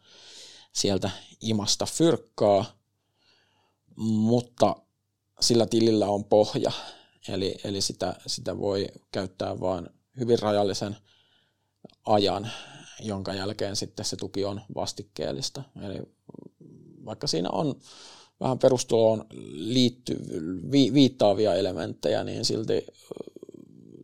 sieltä 0.72 1.10
imasta 1.40 1.86
fyrkkaa, 1.86 2.64
mutta 3.96 4.76
sillä 5.40 5.66
tilillä 5.66 6.06
on 6.06 6.24
pohja, 6.24 6.72
eli, 7.28 7.58
eli 7.64 7.80
sitä, 7.80 8.14
sitä 8.26 8.58
voi 8.58 8.86
käyttää 9.12 9.60
vain 9.60 9.88
hyvin 10.20 10.38
rajallisen 10.38 10.96
ajan, 12.06 12.50
jonka 13.00 13.34
jälkeen 13.34 13.76
sitten 13.76 14.04
se 14.04 14.16
tuki 14.16 14.44
on 14.44 14.60
vastikkeellista. 14.74 15.62
Eli 15.82 16.02
vaikka 17.04 17.26
siinä 17.26 17.50
on 17.50 17.74
vähän 18.40 18.58
perustuloon 18.58 19.24
liitty, 19.52 20.16
vi, 20.72 20.92
viittaavia 20.92 21.54
elementtejä, 21.54 22.24
niin 22.24 22.44
silti 22.44 22.86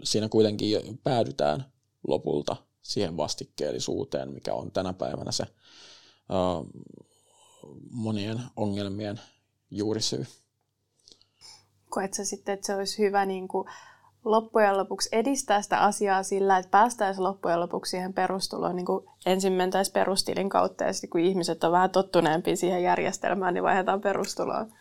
siinä 0.04 0.28
kuitenkin 0.28 0.98
päädytään 1.04 1.72
lopulta 2.08 2.56
siihen 2.82 3.16
vastikkeellisuuteen, 3.16 4.30
mikä 4.30 4.54
on 4.54 4.70
tänä 4.72 4.92
päivänä 4.92 5.32
se 5.32 5.44
uh, 5.44 6.70
monien 7.90 8.40
ongelmien 8.56 9.20
juurisyy. 9.70 10.26
Koet 11.94 12.14
sä 12.14 12.24
sitten, 12.24 12.52
että 12.52 12.66
se 12.66 12.74
olisi 12.74 12.98
hyvä 12.98 13.26
niin 13.26 13.48
kuin 13.48 13.68
loppujen 14.24 14.78
lopuksi 14.78 15.08
edistää 15.12 15.62
sitä 15.62 15.78
asiaa 15.78 16.22
sillä, 16.22 16.58
että 16.58 16.70
päästäisiin 16.70 17.24
loppujen 17.24 17.60
lopuksi 17.60 17.90
siihen 17.90 18.12
perustuloon, 18.12 18.76
niin 18.76 18.86
kuin 18.86 19.06
ensin 19.26 19.52
mentäisiin 19.52 19.92
perustilin 19.92 20.48
kautta 20.48 20.84
ja 20.84 20.92
sitten 20.92 21.10
kun 21.10 21.20
ihmiset 21.20 21.64
on 21.64 21.72
vähän 21.72 21.90
tottuneempi 21.90 22.56
siihen 22.56 22.82
järjestelmään, 22.82 23.54
niin 23.54 23.64
vaihdetaan 23.64 24.00
perustuloon. 24.00 24.72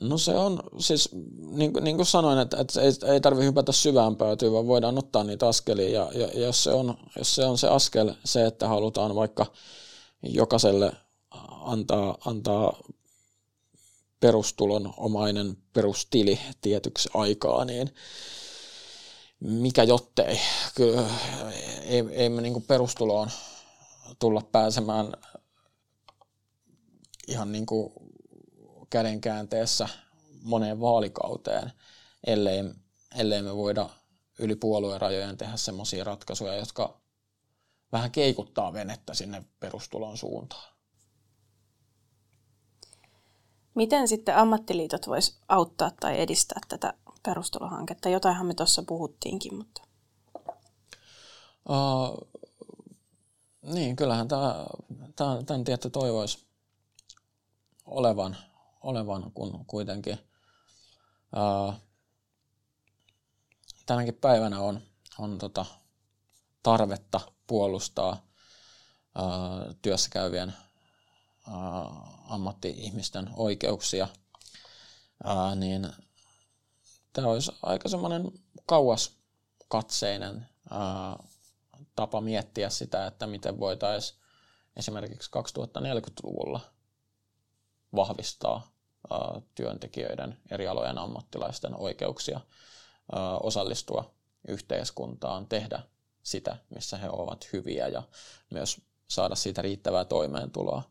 No 0.00 0.18
se 0.18 0.34
on, 0.34 0.60
siis 0.78 1.10
niin, 1.38 1.72
niin 1.80 1.96
kuin 1.96 2.06
sanoin, 2.06 2.38
että, 2.38 2.56
että 2.60 2.80
ei, 2.80 3.12
ei 3.12 3.20
tarvitse 3.20 3.46
hypätä 3.46 3.72
syvään 3.72 4.16
päätyyn, 4.16 4.52
vaan 4.52 4.66
voidaan 4.66 4.98
ottaa 4.98 5.24
niitä 5.24 5.48
askelia. 5.48 5.88
Ja, 5.88 6.10
ja 6.14 6.40
jos, 6.40 6.64
se 6.64 6.70
on, 6.70 6.94
jos 7.18 7.34
se 7.34 7.44
on 7.44 7.58
se 7.58 7.68
askel, 7.68 8.14
se, 8.24 8.46
että 8.46 8.68
halutaan 8.68 9.14
vaikka 9.14 9.46
jokaiselle 10.22 10.92
antaa, 11.64 12.18
antaa 12.26 12.76
perustulon 14.20 14.94
omainen 14.96 15.56
perustili 15.72 16.40
tietyksi 16.60 17.08
aikaa, 17.14 17.64
niin 17.64 17.94
mikä 19.40 19.82
jottei. 19.82 20.40
Kyllä 20.74 21.08
ei, 21.82 22.04
ei 22.10 22.28
me 22.28 22.42
niin 22.42 22.62
perustuloon 22.62 23.30
tulla 24.18 24.42
pääsemään 24.52 25.12
ihan 27.28 27.52
niin 27.52 27.66
kuin 27.66 27.92
kädenkäänteessä 28.90 29.88
moneen 30.42 30.80
vaalikauteen, 30.80 31.72
ellei, 32.26 32.64
ellei 33.16 33.42
me 33.42 33.56
voida 33.56 33.88
yli 34.38 34.56
puolueen 34.56 35.00
rajojen 35.00 35.36
tehdä 35.36 35.56
semmoisia 35.56 36.04
ratkaisuja, 36.04 36.56
jotka 36.56 37.00
vähän 37.92 38.10
keikuttaa 38.10 38.72
venettä 38.72 39.14
sinne 39.14 39.44
perustulon 39.60 40.18
suuntaan. 40.18 40.77
Miten 43.78 44.08
sitten 44.08 44.36
ammattiliitot 44.36 45.06
vois 45.06 45.38
auttaa 45.48 45.90
tai 46.00 46.20
edistää 46.20 46.60
tätä 46.68 46.94
perustulohanketta? 47.22 48.08
Jotainhan 48.08 48.46
me 48.46 48.54
tuossa 48.54 48.82
puhuttiinkin, 48.86 49.54
mutta... 49.54 49.82
Uh, 51.68 52.28
Niin, 53.62 53.96
kyllähän 53.96 54.28
tämä, 54.28 54.66
tämä, 55.16 55.42
tämän 55.46 55.64
tietty 55.64 55.90
toivoisi 55.90 56.46
olevan, 57.84 58.36
olevan 58.82 59.32
kun 59.32 59.64
kuitenkin 59.66 60.18
ää, 61.36 61.72
tänäkin 63.86 64.14
päivänä 64.14 64.60
on, 64.60 64.80
on 65.18 65.38
tota, 65.38 65.66
tarvetta 66.62 67.20
puolustaa 67.46 68.26
ää, 69.14 69.24
työssäkäyvien 69.82 70.54
ammatti-ihmisten 72.28 73.30
oikeuksia, 73.36 74.08
niin 75.56 75.92
tämä 77.12 77.28
olisi 77.28 77.52
aika 77.62 77.88
semmoinen 77.88 78.32
kauas 78.66 79.12
katseinen 79.68 80.48
tapa 81.96 82.20
miettiä 82.20 82.70
sitä, 82.70 83.06
että 83.06 83.26
miten 83.26 83.60
voitaisiin 83.60 84.20
esimerkiksi 84.76 85.30
2040-luvulla 85.78 86.60
vahvistaa 87.94 88.70
työntekijöiden, 89.54 90.38
eri 90.50 90.68
alojen 90.68 90.98
ammattilaisten 90.98 91.74
oikeuksia 91.74 92.40
osallistua 93.42 94.14
yhteiskuntaan, 94.48 95.46
tehdä 95.46 95.82
sitä, 96.22 96.56
missä 96.70 96.98
he 96.98 97.08
ovat 97.10 97.52
hyviä 97.52 97.88
ja 97.88 98.02
myös 98.50 98.80
saada 99.08 99.34
siitä 99.34 99.62
riittävää 99.62 100.04
toimeentuloa. 100.04 100.82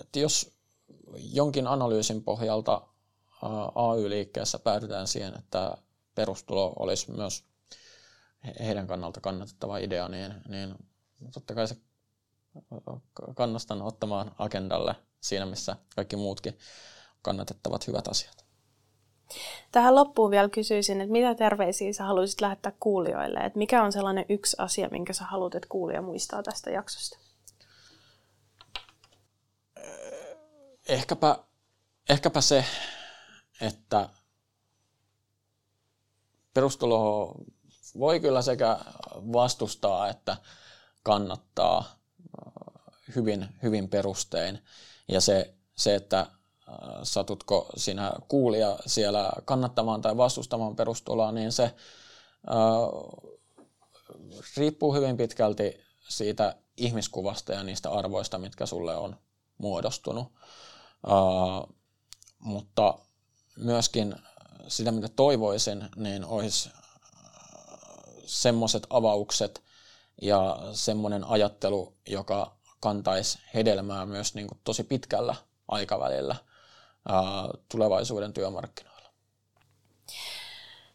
Että 0.00 0.18
jos 0.18 0.52
jonkin 1.16 1.66
analyysin 1.66 2.24
pohjalta 2.24 2.86
AY-liikkeessä 3.74 4.58
päädytään 4.58 5.06
siihen, 5.06 5.38
että 5.38 5.76
perustulo 6.14 6.72
olisi 6.78 7.10
myös 7.10 7.44
heidän 8.60 8.86
kannalta 8.86 9.20
kannatettava 9.20 9.78
idea, 9.78 10.08
niin, 10.08 10.34
niin 10.48 10.74
totta 11.32 11.54
kai 11.54 11.68
se 11.68 11.76
kannustan 13.36 13.82
ottamaan 13.82 14.34
agendalle 14.38 14.94
siinä, 15.20 15.46
missä 15.46 15.76
kaikki 15.96 16.16
muutkin 16.16 16.58
kannatettavat 17.22 17.86
hyvät 17.86 18.08
asiat. 18.08 18.49
Tähän 19.72 19.94
loppuun 19.94 20.30
vielä 20.30 20.48
kysyisin, 20.48 21.00
että 21.00 21.12
mitä 21.12 21.34
terveisiä 21.34 21.92
sä 21.92 22.04
haluaisit 22.04 22.40
lähettää 22.40 22.72
kuulijoille? 22.80 23.38
Että 23.40 23.58
mikä 23.58 23.82
on 23.82 23.92
sellainen 23.92 24.26
yksi 24.28 24.56
asia, 24.58 24.88
minkä 24.88 25.12
sä 25.12 25.24
haluat, 25.24 25.54
että 25.54 25.68
kuulija 25.68 26.02
muistaa 26.02 26.42
tästä 26.42 26.70
jaksosta? 26.70 27.18
Ehkäpä, 30.88 31.38
ehkäpä 32.08 32.40
se, 32.40 32.64
että 33.60 34.08
perustulo 36.54 37.34
voi 37.98 38.20
kyllä 38.20 38.42
sekä 38.42 38.78
vastustaa 39.14 40.08
että 40.08 40.36
kannattaa 41.02 41.78
äh, 41.78 41.94
hyvin, 43.16 43.48
hyvin 43.62 43.88
perustein. 43.88 44.64
Ja 45.08 45.20
se, 45.20 45.54
se, 45.76 45.94
että 45.94 46.26
satutko 47.02 47.66
sinä 47.76 48.12
kuulija 48.28 48.78
siellä 48.86 49.30
kannattamaan 49.44 50.02
tai 50.02 50.16
vastustamaan 50.16 50.76
perustuloa, 50.76 51.32
niin 51.32 51.52
se 51.52 51.64
äh, 51.64 51.74
riippuu 54.56 54.94
hyvin 54.94 55.16
pitkälti 55.16 55.80
siitä 56.08 56.56
ihmiskuvasta 56.76 57.52
ja 57.52 57.62
niistä 57.62 57.90
arvoista, 57.90 58.38
mitkä 58.38 58.66
sulle 58.66 58.96
on 58.96 59.16
muodostunut. 59.58 60.32
Ää, 61.06 61.14
mutta 62.38 62.98
myöskin 63.56 64.14
sitä, 64.68 64.92
mitä 64.92 65.08
toivoisin, 65.08 65.88
niin 65.96 66.24
olisi 66.24 66.70
semmoiset 68.26 68.86
avaukset 68.90 69.62
ja 70.22 70.58
semmoinen 70.72 71.24
ajattelu, 71.24 71.94
joka 72.08 72.56
kantaisi 72.80 73.38
hedelmää 73.54 74.06
myös 74.06 74.34
niin 74.34 74.46
kuin 74.46 74.60
tosi 74.64 74.84
pitkällä 74.84 75.34
aikavälillä 75.68 76.36
tulevaisuuden 77.72 78.32
työmarkkinoilla. 78.32 79.10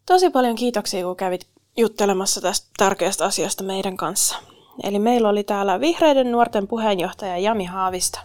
Tosi 0.05 0.29
paljon 0.29 0.55
kiitoksia, 0.55 1.03
kun 1.03 1.15
kävit 1.15 1.47
juttelemassa 1.77 2.41
tästä 2.41 2.67
tärkeästä 2.77 3.25
asiasta 3.25 3.63
meidän 3.63 3.97
kanssa. 3.97 4.35
Eli 4.83 4.99
meillä 4.99 5.29
oli 5.29 5.43
täällä 5.43 5.79
Vihreiden 5.79 6.31
nuorten 6.31 6.67
puheenjohtaja 6.67 7.37
Jami 7.37 7.65
Haavista. 7.65 8.19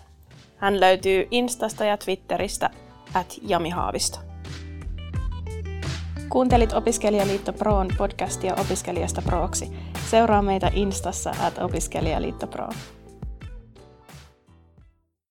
Hän 0.57 0.81
löytyy 0.81 1.29
Instasta 1.31 1.85
ja 1.85 1.97
Twitteristä 1.97 2.71
at 3.15 3.39
Jami 3.43 3.71
Haavista. 3.71 4.21
Kuuntelit 6.29 6.73
Opiskelijaliitto 6.73 7.53
Proon 7.53 7.89
podcastia 7.99 8.55
opiskelijasta 8.61 9.23
prooksi. 9.23 9.73
Seuraa 10.11 10.43
meitä 10.43 10.71
Instassa 10.75 11.31
at 11.41 11.59
opiskelijaliitto 11.59 12.47
Pro. 12.47 12.69